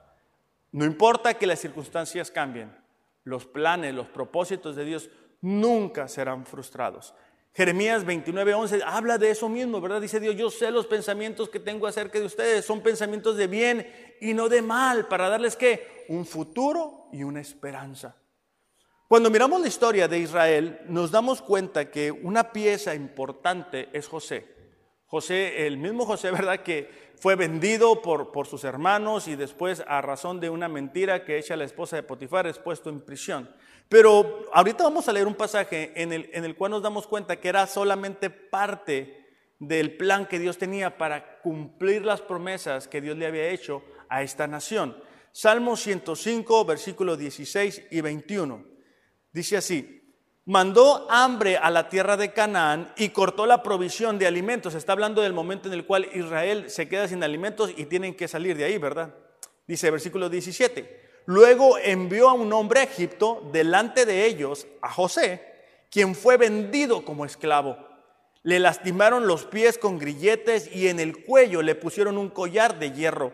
No 0.71 0.85
importa 0.85 1.33
que 1.33 1.47
las 1.47 1.59
circunstancias 1.59 2.29
cambien, 2.31 2.75
los 3.23 3.45
planes, 3.45 3.93
los 3.93 4.07
propósitos 4.07 4.75
de 4.75 4.85
Dios 4.85 5.09
nunca 5.41 6.07
serán 6.07 6.45
frustrados. 6.45 7.13
Jeremías 7.53 8.05
29, 8.05 8.53
11 8.53 8.81
habla 8.85 9.17
de 9.17 9.31
eso 9.31 9.49
mismo, 9.49 9.81
¿verdad? 9.81 9.99
Dice 9.99 10.19
Dios, 10.19 10.35
yo 10.35 10.49
sé 10.49 10.69
los 10.71 10.85
pensamientos 10.85 11.49
que 11.49 11.59
tengo 11.59 11.87
acerca 11.87 12.19
de 12.19 12.25
ustedes, 12.25 12.63
son 12.63 12.81
pensamientos 12.81 13.37
de 13.37 13.47
bien 13.47 14.15
y 14.21 14.33
no 14.33 14.49
de 14.49 14.61
mal, 14.61 15.07
para 15.07 15.29
darles 15.29 15.55
qué? 15.55 16.05
Un 16.09 16.25
futuro 16.25 17.07
y 17.11 17.23
una 17.23 17.41
esperanza. 17.41 18.15
Cuando 19.07 19.31
miramos 19.31 19.59
la 19.59 19.67
historia 19.67 20.07
de 20.07 20.19
Israel, 20.19 20.81
nos 20.87 21.09
damos 21.09 21.41
cuenta 21.41 21.89
que 21.89 22.11
una 22.11 22.51
pieza 22.51 22.93
importante 22.93 23.89
es 23.91 24.07
José. 24.07 24.45
José, 25.07 25.65
el 25.65 25.77
mismo 25.77 26.05
José, 26.05 26.29
¿verdad? 26.29 26.61
Que 26.61 27.08
fue 27.19 27.35
vendido 27.35 28.01
por, 28.01 28.31
por 28.31 28.47
sus 28.47 28.63
hermanos 28.63 29.27
y 29.27 29.35
después 29.35 29.83
a 29.87 30.01
razón 30.01 30.39
de 30.39 30.49
una 30.49 30.69
mentira 30.69 31.25
que 31.25 31.37
echa 31.37 31.57
la 31.57 31.65
esposa 31.65 31.97
de 31.97 32.03
Potifar 32.03 32.47
es 32.47 32.57
puesto 32.57 32.89
en 32.89 33.01
prisión. 33.01 33.49
Pero 33.89 34.45
ahorita 34.53 34.83
vamos 34.83 35.07
a 35.07 35.13
leer 35.13 35.27
un 35.27 35.35
pasaje 35.35 35.91
en 35.95 36.13
el, 36.13 36.29
en 36.31 36.45
el 36.45 36.55
cual 36.55 36.71
nos 36.71 36.83
damos 36.83 37.07
cuenta 37.07 37.39
que 37.39 37.49
era 37.49 37.67
solamente 37.67 38.29
parte 38.29 39.27
del 39.59 39.97
plan 39.97 40.27
que 40.27 40.39
Dios 40.39 40.57
tenía 40.57 40.97
para 40.97 41.39
cumplir 41.41 42.05
las 42.05 42.21
promesas 42.21 42.87
que 42.87 43.01
Dios 43.01 43.17
le 43.17 43.27
había 43.27 43.49
hecho 43.49 43.83
a 44.07 44.23
esta 44.23 44.47
nación. 44.47 44.95
Salmo 45.31 45.75
105, 45.75 46.65
versículos 46.65 47.19
16 47.19 47.87
y 47.91 48.01
21. 48.01 48.63
Dice 49.31 49.57
así, 49.57 49.98
mandó 50.49 51.05
hambre 51.11 51.57
a 51.57 51.69
la 51.69 51.89
tierra 51.89 52.17
de 52.17 52.33
Canaán 52.33 52.91
y 52.97 53.09
cortó 53.09 53.45
la 53.45 53.61
provisión 53.61 54.17
de 54.17 54.25
alimentos. 54.25 54.73
Está 54.73 54.93
hablando 54.93 55.21
del 55.21 55.31
momento 55.31 55.67
en 55.67 55.75
el 55.75 55.85
cual 55.85 56.09
Israel 56.11 56.71
se 56.71 56.89
queda 56.89 57.07
sin 57.07 57.23
alimentos 57.23 57.71
y 57.77 57.85
tienen 57.85 58.15
que 58.15 58.27
salir 58.27 58.57
de 58.57 58.63
ahí, 58.63 58.79
¿verdad? 58.79 59.13
Dice 59.67 59.91
versículo 59.91 60.27
17. 60.27 61.21
Luego 61.27 61.77
envió 61.77 62.29
a 62.29 62.33
un 62.33 62.51
hombre 62.51 62.79
a 62.79 62.83
Egipto 62.85 63.47
delante 63.53 64.07
de 64.07 64.25
ellos, 64.25 64.65
a 64.81 64.91
José, 64.91 65.45
quien 65.91 66.15
fue 66.15 66.37
vendido 66.37 67.05
como 67.05 67.25
esclavo. 67.25 67.77
Le 68.41 68.59
lastimaron 68.59 69.27
los 69.27 69.45
pies 69.45 69.77
con 69.77 69.99
grilletes 69.99 70.75
y 70.75 70.87
en 70.87 70.99
el 70.99 71.25
cuello 71.25 71.61
le 71.61 71.75
pusieron 71.75 72.17
un 72.17 72.31
collar 72.31 72.79
de 72.79 72.91
hierro. 72.91 73.33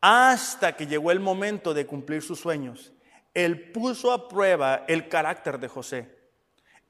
Hasta 0.00 0.76
que 0.76 0.86
llegó 0.86 1.10
el 1.10 1.18
momento 1.18 1.74
de 1.74 1.84
cumplir 1.84 2.22
sus 2.22 2.38
sueños, 2.38 2.92
él 3.34 3.72
puso 3.72 4.12
a 4.12 4.28
prueba 4.28 4.84
el 4.88 5.08
carácter 5.08 5.58
de 5.58 5.68
José. 5.68 6.22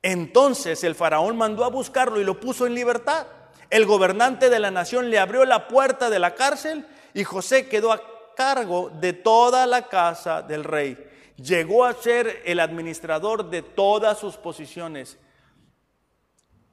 Entonces 0.02 0.82
el 0.82 0.94
faraón 0.94 1.36
mandó 1.36 1.64
a 1.64 1.70
buscarlo 1.70 2.20
y 2.20 2.24
lo 2.24 2.40
puso 2.40 2.66
en 2.66 2.74
libertad. 2.74 3.26
El 3.70 3.86
gobernante 3.86 4.50
de 4.50 4.58
la 4.58 4.70
nación 4.70 5.08
le 5.08 5.18
abrió 5.18 5.44
la 5.44 5.68
puerta 5.68 6.10
de 6.10 6.18
la 6.18 6.34
cárcel 6.34 6.86
y 7.14 7.24
José 7.24 7.68
quedó 7.68 7.92
a 7.92 8.02
cargo 8.34 8.90
de 8.90 9.12
toda 9.12 9.66
la 9.66 9.88
casa 9.88 10.42
del 10.42 10.64
rey. 10.64 10.98
Llegó 11.36 11.84
a 11.84 11.94
ser 11.94 12.42
el 12.44 12.60
administrador 12.60 13.48
de 13.48 13.62
todas 13.62 14.18
sus 14.18 14.36
posiciones. 14.36 15.18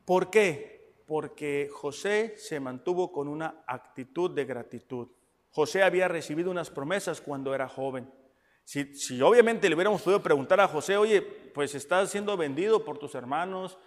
¿Por 0.05 0.29
qué? 0.29 0.93
Porque 1.05 1.69
José 1.71 2.35
se 2.37 2.59
mantuvo 2.59 3.11
con 3.11 3.27
una 3.27 3.63
actitud 3.67 4.31
de 4.31 4.45
gratitud. 4.45 5.07
José 5.51 5.83
había 5.83 6.07
recibido 6.07 6.51
unas 6.51 6.69
promesas 6.69 7.21
cuando 7.21 7.53
era 7.55 7.67
joven. 7.67 8.11
Si, 8.69 9.19
obviamente 9.19 9.67
le 9.67 9.73
hubiéramos 9.73 10.03
podido 10.03 10.21
preguntar 10.21 10.59
a 10.59 10.67
José, 10.67 10.95
oye, 10.95 11.23
pues 11.23 11.73
estás 11.73 12.11
siendo 12.11 12.37
vendido 12.37 12.85
por 12.85 12.99
tus 12.99 13.15
hermanos, 13.15 13.79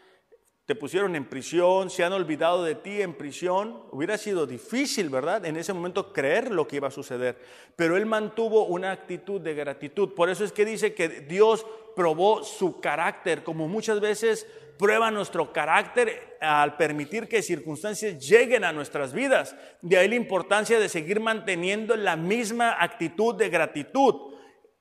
te 0.64 0.74
pusieron 0.74 1.14
en 1.14 1.24
prisión, 1.24 1.88
se 1.88 2.02
han 2.02 2.12
olvidado 2.12 2.64
de 2.64 2.74
ti 2.74 3.00
en 3.00 3.14
prisión, 3.14 3.84
hubiera 3.92 4.18
sido 4.18 4.44
difícil, 4.44 5.08
¿verdad? 5.08 5.46
En 5.46 5.56
ese 5.56 5.72
momento 5.72 6.12
creer 6.12 6.50
lo 6.50 6.66
que 6.66 6.76
iba 6.76 6.88
a 6.88 6.90
suceder. 6.90 7.38
Pero 7.76 7.96
él 7.96 8.06
mantuvo 8.06 8.66
una 8.66 8.90
actitud 8.90 9.40
de 9.40 9.54
gratitud. 9.54 10.14
Por 10.14 10.28
eso 10.28 10.42
es 10.42 10.50
que 10.50 10.64
dice 10.64 10.94
que 10.94 11.08
Dios 11.08 11.64
probó 11.94 12.42
su 12.42 12.80
carácter, 12.80 13.44
como 13.44 13.68
muchas 13.68 14.00
veces 14.00 14.48
prueba 14.80 15.12
nuestro 15.12 15.52
carácter 15.52 16.38
al 16.40 16.76
permitir 16.76 17.28
que 17.28 17.40
circunstancias 17.40 18.18
lleguen 18.18 18.64
a 18.64 18.72
nuestras 18.72 19.12
vidas. 19.12 19.54
De 19.80 19.96
ahí 19.96 20.08
la 20.08 20.16
importancia 20.16 20.80
de 20.80 20.88
seguir 20.88 21.20
manteniendo 21.20 21.94
la 21.94 22.16
misma 22.16 22.82
actitud 22.82 23.36
de 23.36 23.48
gratitud. 23.48 24.31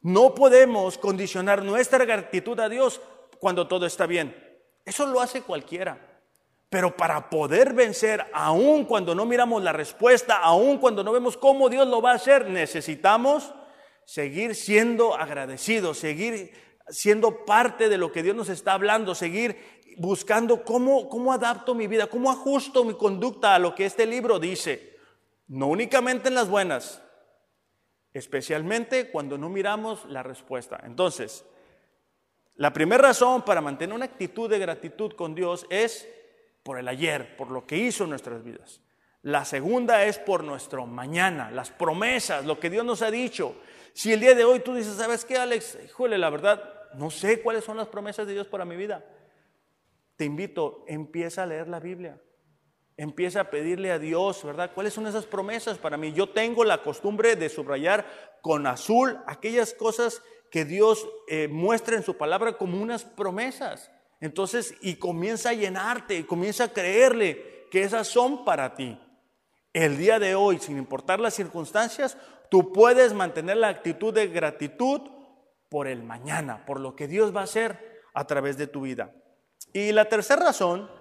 No 0.02 0.34
podemos 0.34 0.98
condicionar 0.98 1.64
nuestra 1.64 2.06
gratitud 2.06 2.60
a 2.60 2.70
Dios 2.70 3.02
cuando 3.40 3.68
todo 3.68 3.86
está 3.86 4.06
bien. 4.08 4.36
Eso 4.86 5.06
lo 5.06 5.22
hace 5.22 5.42
cualquiera. 5.42 6.08
Pero 6.70 6.96
para 6.96 7.30
poder 7.30 7.74
vencer, 7.74 8.26
aun 8.34 8.86
cuando 8.86 9.14
no 9.14 9.26
miramos 9.26 9.62
la 9.62 9.74
respuesta, 9.74 10.38
aun 10.38 10.78
cuando 10.78 11.04
no 11.04 11.12
vemos 11.12 11.36
cómo 11.36 11.70
Dios 11.70 11.88
lo 11.88 12.02
va 12.02 12.12
a 12.12 12.16
hacer, 12.16 12.50
necesitamos 12.50 13.54
seguir 14.06 14.56
siendo 14.56 15.16
agradecidos, 15.16 15.98
seguir 15.98 16.54
siendo 16.88 17.46
parte 17.46 17.90
de 17.90 17.98
lo 17.98 18.12
que 18.12 18.24
Dios 18.24 18.36
nos 18.36 18.50
está 18.50 18.74
hablando, 18.74 19.16
seguir 19.16 19.82
buscando 19.98 20.64
cómo, 20.64 21.10
cómo 21.10 21.34
adapto 21.34 21.76
mi 21.76 21.88
vida, 21.88 22.08
cómo 22.08 22.32
ajusto 22.32 22.84
mi 22.84 22.94
conducta 22.94 23.56
a 23.56 23.60
lo 23.60 23.76
que 23.76 23.86
este 23.86 24.06
libro 24.06 24.40
dice. 24.40 24.98
No 25.48 25.68
únicamente 25.68 26.30
en 26.30 26.36
las 26.36 26.48
buenas, 26.48 27.02
especialmente 28.14 29.10
cuando 29.10 29.38
no 29.38 29.50
miramos 29.50 30.06
la 30.06 30.24
respuesta. 30.24 30.80
Entonces, 30.84 31.46
la 32.56 32.74
primera 32.74 33.02
razón 33.02 33.44
para 33.44 33.62
mantener 33.62 33.96
una 33.96 34.06
actitud 34.06 34.50
de 34.50 34.60
gratitud 34.60 35.14
con 35.14 35.34
Dios 35.34 35.66
es 35.70 36.08
por 36.64 36.78
el 36.78 36.88
ayer, 36.88 37.36
por 37.38 37.50
lo 37.50 37.66
que 37.66 37.78
hizo 37.78 38.04
en 38.04 38.12
nuestras 38.12 38.44
vidas. 38.44 38.82
La 39.24 39.46
segunda 39.46 40.06
es 40.06 40.18
por 40.18 40.44
nuestro 40.44 40.86
mañana, 40.86 41.52
las 41.52 41.72
promesas, 41.72 42.46
lo 42.46 42.60
que 42.60 42.70
Dios 42.70 42.84
nos 42.84 43.02
ha 43.02 43.12
dicho. 43.12 43.56
Si 43.94 44.12
el 44.12 44.20
día 44.20 44.36
de 44.36 44.44
hoy 44.44 44.62
tú 44.62 44.74
dices, 44.74 44.96
¿sabes 44.96 45.26
qué, 45.26 45.38
Alex? 45.38 45.78
Híjole, 45.86 46.18
la 46.18 46.30
verdad, 46.30 46.90
no 46.96 47.10
sé 47.12 47.42
cuáles 47.42 47.64
son 47.64 47.78
las 47.78 47.88
promesas 47.88 48.26
de 48.28 48.34
Dios 48.34 48.48
para 48.48 48.66
mi 48.66 48.76
vida. 48.76 49.06
Te 50.16 50.26
invito, 50.26 50.84
empieza 50.88 51.44
a 51.44 51.46
leer 51.46 51.68
la 51.68 51.80
Biblia. 51.80 52.20
Empieza 52.98 53.42
a 53.42 53.50
pedirle 53.50 53.92
a 53.92 54.00
Dios, 54.00 54.44
¿verdad? 54.44 54.72
¿Cuáles 54.74 54.94
son 54.94 55.08
esas 55.08 55.26
promesas 55.26 55.78
para 55.78 55.98
mí? 55.98 56.14
Yo 56.14 56.30
tengo 56.30 56.64
la 56.64 56.84
costumbre 56.84 57.36
de 57.36 57.50
subrayar 57.50 58.06
con 58.42 58.68
azul 58.68 59.18
aquellas 59.28 59.74
cosas 59.74 60.22
que 60.52 60.66
Dios 60.66 61.08
eh, 61.28 61.48
muestra 61.48 61.96
en 61.96 62.04
su 62.04 62.18
palabra 62.18 62.58
como 62.58 62.82
unas 62.82 63.04
promesas. 63.04 63.90
Entonces, 64.20 64.76
y 64.82 64.96
comienza 64.96 65.50
a 65.50 65.54
llenarte, 65.54 66.18
y 66.18 66.24
comienza 66.24 66.66
a 66.66 66.74
creerle 66.74 67.68
que 67.72 67.84
esas 67.84 68.08
son 68.08 68.46
para 68.46 68.76
ti. 68.76 69.00
El 69.74 69.98
día 69.98 70.20
de 70.20 70.36
hoy, 70.36 70.60
sin 70.60 70.78
importar 70.78 71.20
las 71.20 71.34
circunstancias, 71.34 72.18
tú 72.50 72.74
puedes 72.74 73.14
mantener 73.14 73.58
la 73.58 73.70
actitud 73.70 74.14
de 74.14 74.28
gratitud 74.28 75.02
por 75.70 75.88
el 75.88 76.04
mañana, 76.04 76.66
por 76.66 76.82
lo 76.82 76.96
que 76.96 77.08
Dios 77.08 77.34
va 77.34 77.42
a 77.42 77.46
hacer 77.46 78.02
a 78.14 78.28
través 78.28 78.58
de 78.58 78.68
tu 78.68 78.82
vida. 78.82 79.16
Y 79.72 79.94
la 79.94 80.06
tercera 80.06 80.44
razón 80.44 80.92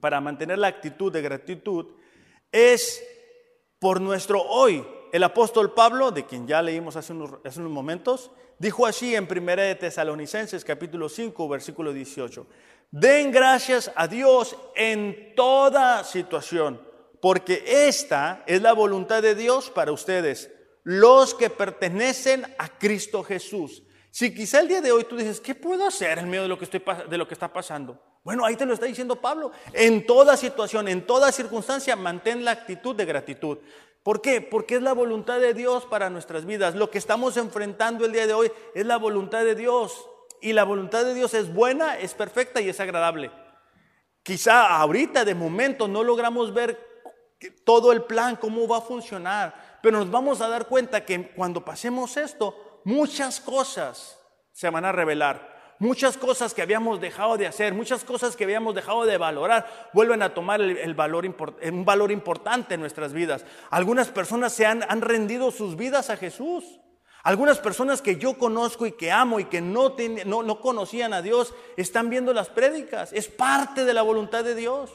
para 0.00 0.20
mantener 0.20 0.58
la 0.58 0.68
actitud 0.68 1.12
de 1.12 1.22
gratitud 1.22 1.86
es 2.52 3.02
por 3.78 4.00
nuestro 4.00 4.42
hoy. 4.42 4.86
El 5.12 5.24
apóstol 5.24 5.74
Pablo, 5.74 6.10
de 6.12 6.24
quien 6.24 6.46
ya 6.46 6.62
leímos 6.62 6.96
hace 6.96 7.12
unos, 7.12 7.58
momentos, 7.58 8.30
dijo 8.58 8.86
así 8.86 9.14
en 9.14 9.26
1 9.30 9.56
de 9.56 9.74
Tesalonicenses 9.74 10.64
capítulo 10.64 11.08
5, 11.08 11.48
versículo 11.48 11.92
18. 11.92 12.46
Den 12.92 13.32
gracias 13.32 13.90
a 13.94 14.06
Dios 14.06 14.56
en 14.74 15.34
toda 15.34 16.04
situación, 16.04 16.80
porque 17.20 17.64
esta 17.66 18.44
es 18.46 18.62
la 18.62 18.72
voluntad 18.72 19.22
de 19.22 19.34
Dios 19.34 19.70
para 19.70 19.92
ustedes, 19.92 20.50
los 20.84 21.34
que 21.34 21.50
pertenecen 21.50 22.44
a 22.58 22.68
Cristo 22.68 23.22
Jesús. 23.22 23.82
Si 24.10 24.34
quizá 24.34 24.60
el 24.60 24.68
día 24.68 24.80
de 24.80 24.92
hoy 24.92 25.04
tú 25.04 25.16
dices, 25.16 25.40
¿qué 25.40 25.54
puedo 25.54 25.86
hacer 25.86 26.18
en 26.18 26.28
medio 26.28 26.42
de 26.42 26.48
lo 26.48 26.58
que, 26.58 26.64
estoy, 26.64 26.82
de 27.08 27.18
lo 27.18 27.28
que 27.28 27.34
está 27.34 27.52
pasando? 27.52 28.00
Bueno, 28.22 28.44
ahí 28.44 28.56
te 28.56 28.66
lo 28.66 28.74
está 28.74 28.86
diciendo 28.86 29.16
Pablo. 29.16 29.50
En 29.72 30.06
toda 30.06 30.36
situación, 30.36 30.88
en 30.88 31.06
toda 31.06 31.32
circunstancia, 31.32 31.96
mantén 31.96 32.44
la 32.44 32.50
actitud 32.50 32.94
de 32.94 33.06
gratitud. 33.06 33.58
¿Por 34.02 34.20
qué? 34.20 34.40
Porque 34.40 34.76
es 34.76 34.82
la 34.82 34.92
voluntad 34.92 35.40
de 35.40 35.54
Dios 35.54 35.86
para 35.86 36.10
nuestras 36.10 36.44
vidas. 36.44 36.74
Lo 36.74 36.90
que 36.90 36.98
estamos 36.98 37.36
enfrentando 37.36 38.04
el 38.04 38.12
día 38.12 38.26
de 38.26 38.34
hoy 38.34 38.52
es 38.74 38.86
la 38.86 38.96
voluntad 38.96 39.44
de 39.44 39.54
Dios. 39.54 40.06
Y 40.40 40.52
la 40.52 40.64
voluntad 40.64 41.04
de 41.04 41.14
Dios 41.14 41.34
es 41.34 41.52
buena, 41.52 41.98
es 41.98 42.14
perfecta 42.14 42.60
y 42.60 42.68
es 42.68 42.80
agradable. 42.80 43.30
Quizá 44.22 44.76
ahorita 44.76 45.24
de 45.24 45.34
momento 45.34 45.88
no 45.88 46.02
logramos 46.02 46.52
ver 46.52 46.78
todo 47.64 47.92
el 47.92 48.02
plan, 48.04 48.36
cómo 48.36 48.68
va 48.68 48.78
a 48.78 48.82
funcionar, 48.82 49.78
pero 49.82 49.98
nos 49.98 50.10
vamos 50.10 50.40
a 50.40 50.48
dar 50.48 50.66
cuenta 50.66 51.04
que 51.04 51.30
cuando 51.32 51.64
pasemos 51.64 52.16
esto, 52.16 52.80
muchas 52.84 53.40
cosas 53.40 54.18
se 54.52 54.68
van 54.68 54.84
a 54.84 54.92
revelar. 54.92 55.49
Muchas 55.80 56.18
cosas 56.18 56.52
que 56.52 56.60
habíamos 56.60 57.00
dejado 57.00 57.38
de 57.38 57.46
hacer, 57.46 57.72
muchas 57.72 58.04
cosas 58.04 58.36
que 58.36 58.44
habíamos 58.44 58.74
dejado 58.74 59.06
de 59.06 59.16
valorar, 59.16 59.88
vuelven 59.94 60.20
a 60.20 60.34
tomar 60.34 60.60
el, 60.60 60.94
valor, 60.94 61.24
un 61.24 61.84
valor 61.86 62.12
importante 62.12 62.74
en 62.74 62.80
nuestras 62.80 63.14
vidas. 63.14 63.46
Algunas 63.70 64.08
personas 64.08 64.52
se 64.52 64.66
han, 64.66 64.84
han 64.86 65.00
rendido 65.00 65.50
sus 65.50 65.76
vidas 65.76 66.10
a 66.10 66.18
Jesús. 66.18 66.80
Algunas 67.22 67.60
personas 67.60 68.02
que 68.02 68.16
yo 68.16 68.36
conozco 68.36 68.84
y 68.84 68.92
que 68.92 69.10
amo 69.10 69.40
y 69.40 69.46
que 69.46 69.62
no, 69.62 69.96
no, 70.26 70.42
no, 70.42 70.60
conocían 70.60 71.14
a 71.14 71.22
Dios 71.22 71.54
están 71.78 72.10
viendo 72.10 72.34
las 72.34 72.50
prédicas. 72.50 73.10
Es 73.14 73.28
parte 73.28 73.86
de 73.86 73.94
la 73.94 74.02
voluntad 74.02 74.44
de 74.44 74.54
Dios. 74.54 74.90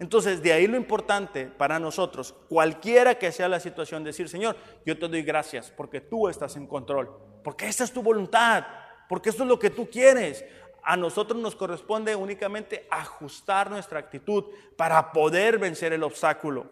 Entonces, 0.00 0.42
de 0.42 0.52
ahí 0.52 0.66
lo 0.66 0.76
importante 0.76 1.46
para 1.46 1.78
nosotros, 1.78 2.34
cualquiera 2.48 3.20
que 3.20 3.30
sea 3.30 3.48
la 3.48 3.60
situación, 3.60 4.02
decir, 4.02 4.28
Señor, 4.28 4.56
yo 4.84 4.98
te 4.98 5.06
doy 5.06 5.22
gracias 5.22 5.70
porque 5.70 6.00
tú 6.00 6.28
estás 6.28 6.56
en 6.56 6.66
control, 6.66 7.08
porque 7.44 7.68
esta 7.68 7.84
es 7.84 7.92
tu 7.92 8.02
voluntad 8.02 8.64
porque 9.14 9.30
esto 9.30 9.44
es 9.44 9.48
lo 9.48 9.60
que 9.60 9.70
tú 9.70 9.88
quieres. 9.88 10.44
A 10.82 10.96
nosotros 10.96 11.40
nos 11.40 11.54
corresponde 11.54 12.16
únicamente 12.16 12.84
ajustar 12.90 13.70
nuestra 13.70 14.00
actitud 14.00 14.46
para 14.76 15.12
poder 15.12 15.56
vencer 15.56 15.92
el 15.92 16.02
obstáculo. 16.02 16.68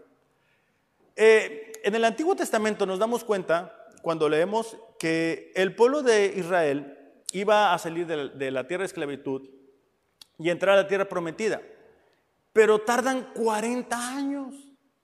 Eh, 1.14 1.70
en 1.85 1.94
el 1.94 2.05
Antiguo 2.05 2.35
Testamento 2.35 2.85
nos 2.85 2.98
damos 2.98 3.22
cuenta, 3.22 3.87
cuando 4.02 4.28
leemos, 4.28 4.76
que 4.98 5.52
el 5.55 5.76
pueblo 5.76 6.02
de 6.02 6.35
Israel 6.37 6.98
iba 7.31 7.72
a 7.72 7.78
salir 7.78 8.09
de, 8.09 8.31
de 8.31 8.50
la 8.50 8.66
tierra 8.66 8.83
de 8.83 8.87
esclavitud 8.87 9.48
y 10.37 10.50
entrar 10.50 10.76
a 10.76 10.83
la 10.83 10.88
tierra 10.88 11.05
prometida. 11.05 11.62
Pero 12.52 12.81
tardan 12.81 13.33
40 13.35 14.16
años, 14.16 14.52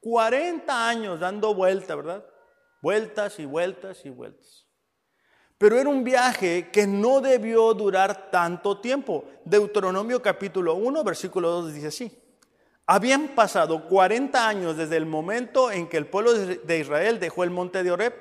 40 0.01 0.89
años 0.89 1.21
dando 1.21 1.55
vuelta, 1.55 1.95
¿verdad? 1.95 2.27
Vueltas 2.83 3.39
y 3.39 3.45
vueltas 3.45 4.05
y 4.05 4.11
vueltas. 4.11 4.68
Pero 5.59 5.77
era 5.77 5.91
un 5.91 6.05
viaje 6.05 6.71
que 6.71 6.87
no 6.87 7.21
debió 7.21 7.75
durar 7.75 8.31
tanto 8.31 8.79
tiempo. 8.79 9.25
Deuteronomio 9.45 10.23
capítulo 10.23 10.77
1, 10.77 11.03
versículo 11.03 11.51
2 11.51 11.75
dice 11.75 11.89
así. 11.89 12.19
Habían 12.87 13.29
pasado 13.35 13.87
40 13.89 14.49
años 14.49 14.77
desde 14.77 14.97
el 14.97 15.05
momento 15.05 15.71
en 15.73 15.89
que 15.89 15.97
el 15.97 16.07
pueblo 16.07 16.33
de 16.33 16.79
Israel 16.79 17.19
dejó 17.19 17.43
el 17.43 17.51
monte 17.51 17.83
de 17.83 17.91
Oreb, 17.91 18.15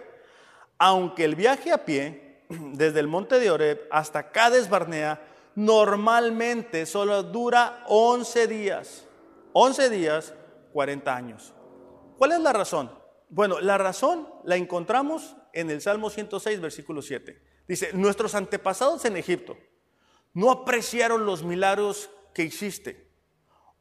aunque 0.80 1.23
el 1.23 1.36
viaje 1.36 1.71
a 1.71 1.86
pie 1.86 2.41
desde 2.50 3.00
el 3.00 3.08
monte 3.08 3.39
de 3.39 3.52
Oreb 3.52 3.88
hasta 3.91 4.32
Cades 4.32 4.67
Barnea 4.67 5.21
normalmente 5.54 6.86
solo 6.86 7.21
dura 7.23 7.84
11 7.88 8.47
días. 8.47 9.06
11 9.54 9.89
días, 9.89 10.34
40 10.73 11.15
años. 11.15 11.54
¿Cuál 12.17 12.32
es 12.32 12.39
la 12.39 12.52
razón? 12.52 12.91
Bueno, 13.30 13.60
la 13.60 13.78
razón 13.78 14.28
la 14.43 14.56
encontramos 14.56 15.36
en 15.59 15.71
el 15.71 15.81
Salmo 15.81 16.11
106, 16.11 16.61
versículo 16.61 17.01
7. 17.01 17.41
Dice, 17.67 17.89
nuestros 17.93 18.35
antepasados 18.35 19.03
en 19.05 19.17
Egipto 19.17 19.57
no 20.33 20.51
apreciaron 20.51 21.25
los 21.25 21.43
milagros 21.43 22.11
que 22.35 22.43
hiciste, 22.43 23.07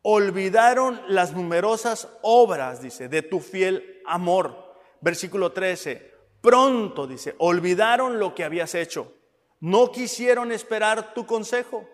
olvidaron 0.00 1.02
las 1.06 1.34
numerosas 1.34 2.08
obras, 2.22 2.80
dice, 2.80 3.08
de 3.08 3.20
tu 3.20 3.40
fiel 3.40 4.00
amor. 4.06 4.74
Versículo 5.02 5.52
13, 5.52 6.14
pronto, 6.40 7.06
dice, 7.06 7.34
olvidaron 7.38 8.18
lo 8.18 8.34
que 8.34 8.44
habías 8.44 8.74
hecho, 8.74 9.12
no 9.60 9.92
quisieron 9.92 10.52
esperar 10.52 11.12
tu 11.12 11.26
consejo. 11.26 11.86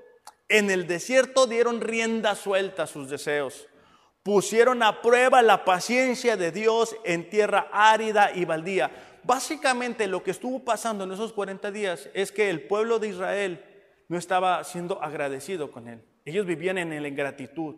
En 0.49 0.71
el 0.71 0.87
desierto 0.87 1.49
dieron 1.49 1.81
rienda 1.81 2.37
suelta 2.37 2.85
a 2.85 2.87
sus 2.87 3.11
deseos. 3.11 3.67
Pusieron 4.23 4.85
a 4.85 5.03
prueba 5.03 5.43
la 5.43 5.65
paciencia 5.65 6.37
de 6.37 6.53
Dios 6.53 6.95
en 7.05 7.29
tierra 7.29 7.69
árida 7.73 8.31
y 8.33 8.45
baldía 8.45 9.12
básicamente 9.25 10.07
lo 10.07 10.23
que 10.23 10.31
estuvo 10.31 10.65
pasando 10.65 11.05
en 11.05 11.13
esos 11.13 11.33
40 11.33 11.71
días 11.71 12.09
es 12.15 12.33
que 12.33 12.51
el 12.51 12.67
pueblo 12.67 12.99
de 12.99 13.09
Israel 13.09 13.65
no 14.09 14.19
estaba 14.19 14.63
siendo 14.65 15.03
agradecido 15.03 15.71
con 15.71 15.89
él. 15.89 16.05
Ellos 16.25 16.47
vivían 16.47 16.79
en 16.79 17.03
la 17.03 17.09
ingratitud. 17.09 17.77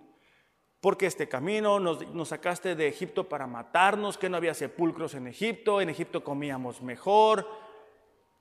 Porque 0.85 1.07
este 1.07 1.29
camino 1.29 1.81
nos, 1.81 2.29
sacaste 2.29 2.75
de 2.75 2.89
Egipto 2.89 3.27
para 3.27 3.47
matarnos, 3.47 4.19
que 4.19 4.29
no 4.29 4.37
había 4.37 4.53
sepulcros 4.53 5.15
en 5.15 5.27
Egipto, 5.29 5.81
en 5.81 5.89
Egipto 5.89 6.23
comíamos 6.23 6.83
mejor. 6.83 7.49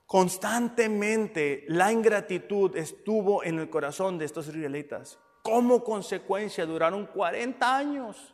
Constantemente 0.04 1.64
la 1.68 1.90
ingratitud 1.90 2.76
estuvo 2.76 3.42
en 3.42 3.58
el 3.60 3.70
corazón 3.70 4.18
de 4.18 4.26
estos 4.26 4.48
israelitas. 4.48 5.18
Como 5.40 5.82
consecuencia 5.82 6.66
duraron 6.66 7.06
40 7.06 7.76
años. 7.76 8.33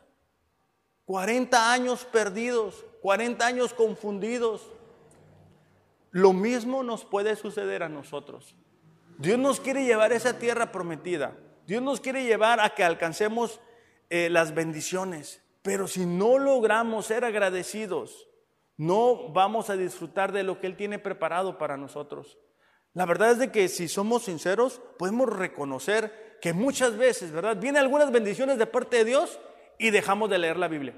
40 1.05 1.73
años 1.73 2.05
perdidos, 2.05 2.85
40 3.01 3.45
años 3.45 3.73
confundidos. 3.73 4.61
Lo 6.11 6.33
mismo 6.33 6.83
nos 6.83 7.05
puede 7.05 7.35
suceder 7.35 7.83
a 7.83 7.89
nosotros. 7.89 8.55
Dios 9.17 9.37
nos 9.37 9.59
quiere 9.59 9.85
llevar 9.85 10.11
a 10.11 10.15
esa 10.15 10.39
tierra 10.39 10.71
prometida. 10.71 11.37
Dios 11.67 11.81
nos 11.81 12.01
quiere 12.01 12.23
llevar 12.23 12.59
a 12.59 12.71
que 12.71 12.83
alcancemos 12.83 13.59
eh, 14.09 14.29
las 14.29 14.53
bendiciones. 14.53 15.41
Pero 15.61 15.87
si 15.87 16.05
no 16.05 16.37
logramos 16.37 17.05
ser 17.05 17.23
agradecidos, 17.23 18.27
no 18.77 19.29
vamos 19.29 19.69
a 19.69 19.77
disfrutar 19.77 20.31
de 20.31 20.43
lo 20.43 20.59
que 20.59 20.67
Él 20.67 20.75
tiene 20.75 20.97
preparado 20.97 21.57
para 21.57 21.77
nosotros. 21.77 22.37
La 22.93 23.05
verdad 23.05 23.31
es 23.31 23.39
de 23.39 23.51
que 23.51 23.69
si 23.69 23.87
somos 23.87 24.23
sinceros, 24.23 24.81
podemos 24.97 25.29
reconocer 25.29 26.39
que 26.41 26.51
muchas 26.51 26.97
veces, 26.97 27.31
¿verdad? 27.31 27.57
Vienen 27.57 27.81
algunas 27.81 28.11
bendiciones 28.11 28.57
de 28.57 28.65
parte 28.65 28.97
de 28.97 29.05
Dios 29.05 29.39
y 29.81 29.89
dejamos 29.89 30.29
de 30.29 30.37
leer 30.37 30.57
la 30.57 30.67
Biblia, 30.67 30.93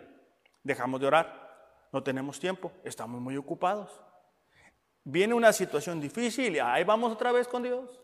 dejamos 0.61 0.99
de 0.99 1.07
orar, 1.07 1.88
no 1.93 2.03
tenemos 2.03 2.38
tiempo, 2.38 2.73
estamos 2.84 3.21
muy 3.21 3.38
ocupados. 3.38 3.89
Viene 5.05 5.34
una 5.34 5.53
situación 5.53 6.01
difícil 6.01 6.57
y 6.57 6.59
ahí 6.59 6.84
vamos 6.84 7.13
otra 7.13 7.31
vez 7.31 7.47
con 7.47 7.63
Dios 7.63 8.01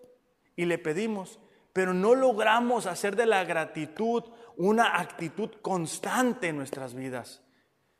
y 0.55 0.63
le 0.63 0.77
pedimos, 0.77 1.37
pero 1.73 1.93
no 1.93 2.15
logramos 2.15 2.85
hacer 2.85 3.17
de 3.17 3.25
la 3.25 3.43
gratitud 3.43 4.23
una 4.55 4.97
actitud 4.97 5.49
constante 5.61 6.47
en 6.47 6.55
nuestras 6.55 6.93
vidas. 6.93 7.43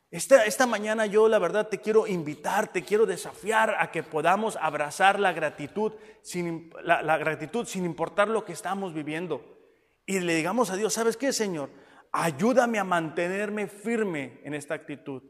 Esta, 0.10 0.46
esta, 0.46 0.66
mañana 0.66 1.06
yo 1.06 1.28
la 1.28 1.38
verdad 1.38 1.68
te 1.68 1.82
quiero 1.82 2.08
invitar, 2.08 2.72
te 2.72 2.84
quiero 2.84 3.06
desafiar 3.06 3.76
a 3.78 3.92
que 3.92 4.04
podamos 4.04 4.56
abrazar 4.56 5.20
la 5.20 5.34
gratitud, 5.34 5.92
sin, 6.22 6.72
la 6.82 7.18
gratitud 7.18 7.66
sin 7.68 7.84
importar 7.84 8.30
lo 8.30 8.46
que 8.46 8.54
estamos 8.54 8.94
viviendo. 8.94 9.58
Y 10.06 10.22
le 10.22 10.34
digamos 10.34 10.72
a 10.72 10.78
Dios, 10.78 10.94
¿sabes 10.94 11.18
qué, 11.18 11.34
Señor? 11.34 11.70
Ayúdame 12.12 12.80
a 12.80 12.84
mantenerme 12.84 13.68
firme 13.68 14.40
en 14.44 14.54
esta 14.54 14.74
actitud. 14.74 15.22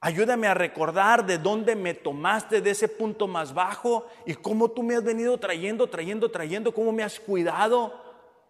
Ayúdame 0.00 0.46
a 0.46 0.52
recordar 0.52 1.24
de 1.24 1.38
dónde 1.38 1.74
me 1.74 1.94
tomaste 1.94 2.60
de 2.60 2.72
ese 2.72 2.88
punto 2.88 3.26
más 3.26 3.54
bajo 3.54 4.06
y 4.26 4.34
cómo 4.34 4.70
tú 4.70 4.82
me 4.82 4.96
has 4.96 5.02
venido 5.02 5.38
trayendo, 5.38 5.86
trayendo, 5.86 6.30
trayendo, 6.30 6.74
cómo 6.74 6.92
me 6.92 7.02
has 7.02 7.18
cuidado. 7.18 7.94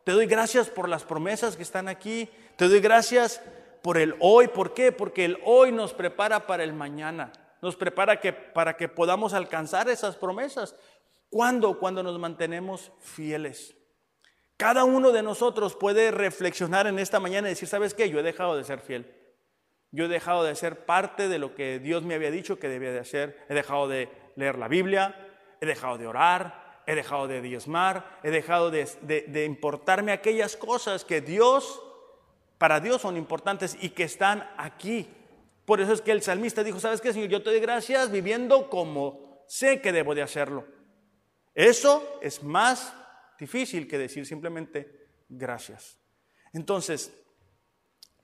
Te 0.02 0.10
doy 0.10 0.26
gracias 0.26 0.68
por 0.68 0.88
las 0.88 1.04
promesas 1.04 1.56
que 1.56 1.62
están 1.62 1.86
aquí. 1.86 2.28
Te 2.56 2.66
doy 2.66 2.80
gracias 2.80 3.40
por 3.82 3.98
el 3.98 4.16
hoy. 4.18 4.48
¿Por 4.48 4.74
qué? 4.74 4.90
Porque 4.90 5.24
el 5.24 5.38
hoy 5.44 5.70
nos 5.70 5.94
prepara 5.94 6.48
para 6.48 6.64
el 6.64 6.72
mañana. 6.72 7.30
Nos 7.62 7.76
prepara 7.76 8.18
que, 8.18 8.32
para 8.32 8.76
que 8.76 8.88
podamos 8.88 9.32
alcanzar 9.32 9.88
esas 9.88 10.16
promesas. 10.16 10.74
¿Cuándo? 11.30 11.78
Cuando 11.78 12.02
nos 12.02 12.18
mantenemos 12.18 12.90
fieles. 12.98 13.76
Cada 14.56 14.84
uno 14.84 15.10
de 15.10 15.22
nosotros 15.22 15.74
puede 15.74 16.10
reflexionar 16.10 16.86
en 16.86 16.98
esta 16.98 17.18
mañana 17.18 17.48
y 17.48 17.50
decir, 17.50 17.68
¿sabes 17.68 17.94
qué? 17.94 18.08
Yo 18.08 18.20
he 18.20 18.22
dejado 18.22 18.56
de 18.56 18.64
ser 18.64 18.80
fiel. 18.80 19.12
Yo 19.90 20.04
he 20.04 20.08
dejado 20.08 20.44
de 20.44 20.54
ser 20.54 20.86
parte 20.86 21.28
de 21.28 21.38
lo 21.38 21.54
que 21.54 21.78
Dios 21.78 22.04
me 22.04 22.14
había 22.14 22.30
dicho 22.30 22.58
que 22.58 22.68
debía 22.68 22.92
de 22.92 23.00
hacer. 23.00 23.44
He 23.48 23.54
dejado 23.54 23.88
de 23.88 24.08
leer 24.36 24.58
la 24.58 24.68
Biblia, 24.68 25.14
he 25.60 25.66
dejado 25.66 25.98
de 25.98 26.06
orar, 26.06 26.82
he 26.86 26.94
dejado 26.94 27.28
de 27.28 27.40
diezmar, 27.40 28.18
he 28.22 28.30
dejado 28.30 28.70
de, 28.70 29.44
importarme 29.44 30.12
aquellas 30.12 30.56
cosas 30.56 31.04
que 31.04 31.20
Dios, 31.20 31.80
para 32.58 32.80
Dios 32.80 33.02
son 33.02 33.16
importantes 33.16 33.76
y 33.80 33.90
que 33.90 34.04
están 34.04 34.48
aquí. 34.56 35.08
Por 35.64 35.80
eso 35.80 35.92
es 35.92 36.00
que 36.00 36.12
el 36.12 36.22
salmista 36.22 36.62
dijo, 36.62 36.78
¿sabes 36.78 37.00
qué, 37.00 37.12
Señor? 37.12 37.28
Yo 37.28 37.42
te 37.42 37.50
doy 37.50 37.60
gracias 37.60 38.10
viviendo 38.10 38.68
como 38.68 39.44
sé 39.48 39.80
que 39.80 39.92
debo 39.92 40.14
de 40.14 40.22
hacerlo. 40.22 40.64
Eso 41.54 42.18
es 42.20 42.42
más 42.42 42.94
difícil 43.38 43.86
que 43.88 43.98
decir 43.98 44.26
simplemente 44.26 45.08
gracias. 45.28 45.98
Entonces, 46.52 47.12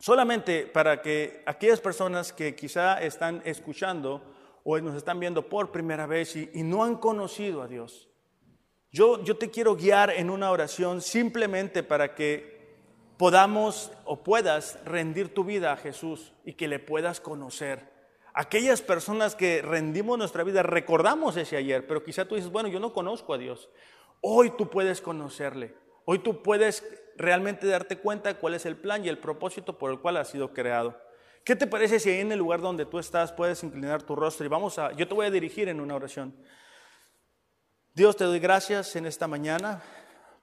Solamente 0.00 0.64
para 0.64 1.02
que 1.02 1.42
aquellas 1.44 1.78
personas 1.78 2.32
que 2.32 2.56
quizá 2.56 3.02
están 3.02 3.42
escuchando 3.44 4.22
o 4.64 4.78
nos 4.80 4.96
están 4.96 5.20
viendo 5.20 5.46
por 5.46 5.72
primera 5.72 6.06
vez 6.06 6.36
y, 6.36 6.48
no 6.62 6.84
han 6.84 6.96
conocido 6.96 7.60
a 7.60 7.68
Dios, 7.68 8.08
yo, 8.90 9.22
yo 9.22 9.36
te 9.36 9.50
quiero 9.50 9.76
guiar 9.76 10.08
en 10.08 10.30
una 10.30 10.50
oración 10.50 11.02
simplemente 11.02 11.82
para 11.82 12.14
que 12.14 12.78
podamos 13.18 13.92
o 14.06 14.22
puedas 14.24 14.82
rendir 14.86 15.34
tu 15.34 15.44
vida 15.44 15.70
a 15.70 15.76
Jesús 15.76 16.32
y 16.46 16.54
que 16.54 16.66
le 16.66 16.78
puedas 16.78 17.20
conocer. 17.20 17.90
Aquellas 18.32 18.80
personas 18.80 19.36
que 19.36 19.60
rendimos 19.60 20.16
nuestra 20.16 20.44
vida, 20.44 20.62
recordamos 20.62 21.36
ese 21.36 21.58
ayer, 21.58 21.86
pero 21.86 22.02
quizá 22.02 22.24
tú 22.24 22.36
dices, 22.36 22.50
bueno, 22.50 22.70
yo 22.70 22.80
no 22.80 22.94
conozco 22.94 23.34
a 23.34 23.38
Dios. 23.38 23.68
Hoy 24.20 24.50
tú 24.56 24.68
puedes 24.68 25.00
conocerle. 25.00 25.74
Hoy 26.04 26.18
tú 26.18 26.42
puedes 26.42 26.84
realmente 27.16 27.66
darte 27.66 27.98
cuenta 27.98 28.34
cuál 28.34 28.54
es 28.54 28.66
el 28.66 28.76
plan 28.76 29.04
y 29.04 29.08
el 29.08 29.18
propósito 29.18 29.78
por 29.78 29.90
el 29.90 30.00
cual 30.00 30.16
has 30.16 30.28
sido 30.28 30.52
creado. 30.52 31.00
¿Qué 31.44 31.56
te 31.56 31.66
parece 31.66 31.98
si 31.98 32.10
ahí 32.10 32.20
en 32.20 32.32
el 32.32 32.38
lugar 32.38 32.60
donde 32.60 32.84
tú 32.84 32.98
estás 32.98 33.32
puedes 33.32 33.62
inclinar 33.62 34.02
tu 34.02 34.14
rostro 34.14 34.44
y 34.44 34.48
vamos 34.48 34.78
a, 34.78 34.92
yo 34.92 35.08
te 35.08 35.14
voy 35.14 35.26
a 35.26 35.30
dirigir 35.30 35.68
en 35.68 35.80
una 35.80 35.94
oración. 35.94 36.34
Dios, 37.94 38.16
te 38.16 38.24
doy 38.24 38.38
gracias 38.38 38.94
en 38.96 39.06
esta 39.06 39.26
mañana 39.26 39.82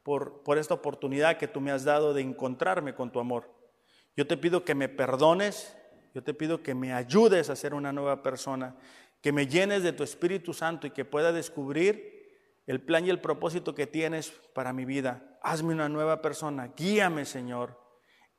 por, 0.04 0.44
por 0.44 0.58
esta 0.58 0.74
oportunidad 0.74 1.38
que 1.38 1.48
tú 1.48 1.62
me 1.62 1.72
has 1.72 1.84
dado 1.84 2.14
de 2.14 2.22
encontrarme 2.22 2.96
con 2.96 3.12
tu 3.12 3.20
amor. 3.20 3.50
Yo 4.16 4.26
te 4.26 4.38
pido 4.38 4.66
que 4.66 4.74
me 4.74 4.90
perdones, 4.90 5.78
yo 6.14 6.24
te 6.24 6.34
pido 6.34 6.64
que 6.64 6.74
me 6.74 6.94
ayudes 6.94 7.50
a 7.50 7.56
ser 7.56 7.74
una 7.76 7.94
nueva 7.94 8.24
persona, 8.24 8.76
que 9.22 9.32
me 9.32 9.48
llenes 9.48 9.84
de 9.84 9.94
tu 9.94 10.04
Espíritu 10.04 10.54
Santo 10.54 10.88
y 10.88 10.92
que 10.92 11.06
pueda 11.06 11.32
descubrir 11.32 12.17
el 12.68 12.82
plan 12.82 13.06
y 13.06 13.10
el 13.10 13.22
propósito 13.22 13.74
que 13.74 13.88
tienes 13.88 14.32
para 14.54 14.74
mi 14.74 14.84
vida. 14.84 15.40
Hazme 15.42 15.74
una 15.74 15.88
nueva 15.88 16.22
persona. 16.22 16.74
Guíame, 16.76 17.26
Señor. 17.26 17.80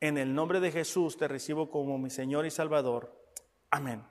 En 0.00 0.18
el 0.18 0.34
nombre 0.34 0.60
de 0.60 0.70
Jesús 0.70 1.16
te 1.16 1.26
recibo 1.26 1.70
como 1.70 1.98
mi 1.98 2.10
Señor 2.10 2.44
y 2.46 2.50
Salvador. 2.50 3.18
Amén. 3.70 4.06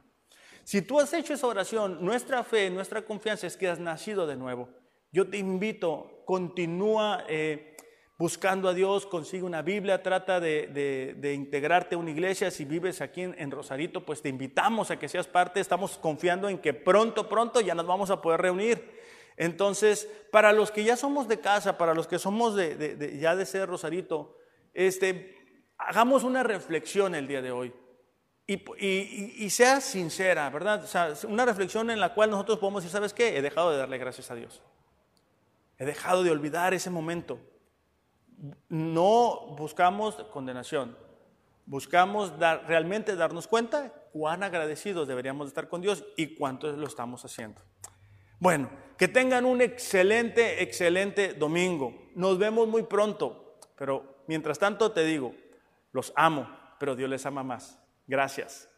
Si 0.63 0.82
tú 0.82 0.99
has 0.99 1.13
hecho 1.13 1.34
esa 1.34 1.47
oración, 1.47 2.03
nuestra 2.03 2.43
fe, 2.43 2.70
nuestra 2.70 3.03
confianza 3.03 3.47
es 3.47 3.55
que 3.55 3.70
has 3.70 3.80
nacido 3.80 4.28
de 4.28 4.36
nuevo. 4.36 4.70
Yo 5.11 5.30
te 5.30 5.38
invito, 5.38 6.24
continúa 6.26 7.24
eh, 7.30 7.78
buscando 8.18 8.68
a 8.68 8.74
Dios, 8.74 9.05
consigue 9.05 9.43
una 9.43 9.61
Biblia, 9.61 10.03
trata 10.03 10.39
de, 10.39 11.32
integrarte 11.34 11.95
a 11.95 11.99
una 11.99 12.11
iglesia. 12.11 12.51
Si 12.51 12.65
vives 12.65 13.01
aquí 13.01 13.22
en, 13.22 13.36
en, 13.38 13.51
Rosarito, 13.51 14.03
pues 14.03 14.22
te 14.22 14.30
invitamos 14.30 14.91
a 14.91 14.97
que 14.97 15.07
seas 15.07 15.28
parte. 15.28 15.59
Estamos 15.59 15.97
confiando 15.99 16.49
en 16.49 16.57
que 16.57 16.74
pronto, 16.74 17.30
pronto 17.30 17.61
ya 17.61 17.76
nos 17.76 17.86
vamos 17.86 18.09
a 18.09 18.20
poder 18.20 18.41
reunir. 18.41 18.97
Entonces, 19.38 20.10
para 20.32 20.52
los 20.52 20.72
que 20.72 20.84
ya 20.84 20.98
somos 20.98 21.28
de 21.28 21.40
casa, 21.40 21.78
para 21.78 21.94
los 21.94 22.08
que 22.08 22.18
somos 22.18 22.56
de, 22.56 23.18
ya 23.22 23.36
de 23.36 23.46
ser 23.46 23.70
Rosarito, 23.70 24.36
este, 24.74 25.36
hagamos 25.78 26.24
una 26.24 26.42
reflexión 26.42 27.14
el 27.14 27.28
día 27.28 27.42
de 27.44 27.52
hoy. 27.52 27.74
Y, 28.48 29.50
sea 29.50 29.82
sincera, 29.82 30.50
¿verdad? 30.50 30.84
O 30.84 30.88
sea, 30.88 31.14
una 31.28 31.46
reflexión 31.46 31.90
en 31.90 32.00
la 32.00 32.14
cual 32.14 32.32
nosotros 32.32 32.60
podemos 32.60 32.82
decir, 32.82 32.94
¿sabes 32.94 33.14
qué? 33.14 33.38
He 33.38 33.42
dejado 33.42 33.72
de 33.72 33.78
darle 33.78 33.98
gracias 33.98 34.32
a 34.32 34.36
Dios. 34.36 34.64
He 35.78 35.86
dejado 35.86 36.24
de 36.24 36.32
olvidar 36.32 36.74
ese 36.74 36.90
momento. 36.90 37.40
No 38.70 39.56
buscamos 39.58 40.16
condenación. 40.32 40.98
Buscamos 41.66 42.32
realmente 42.40 43.16
darnos 43.18 43.48
cuenta 43.48 43.94
cuán 44.14 44.42
agradecidos 44.42 45.08
deberíamos 45.08 45.48
estar 45.50 45.68
con 45.68 45.82
Dios 45.82 46.06
y 46.16 46.36
cuánto 46.36 46.72
lo 46.72 46.88
estamos 46.88 47.26
haciendo. 47.26 47.62
Bueno, 48.40 48.70
que 48.98 49.08
tengan 49.08 49.46
un 49.46 49.62
excelente, 49.62 50.64
excelente 50.64 51.34
domingo. 51.34 52.10
Nos 52.16 52.38
vemos 52.38 52.68
muy 52.68 52.84
pronto, 52.84 53.58
pero 53.76 54.24
mientras 54.28 54.60
tanto 54.60 54.92
te 54.92 55.04
digo, 55.04 55.36
los 55.92 56.14
amo, 56.16 56.48
pero 56.80 56.96
Dios 56.96 57.10
les 57.10 57.26
ama 57.26 57.44
más. 57.44 57.80
Gracias. 58.08 58.70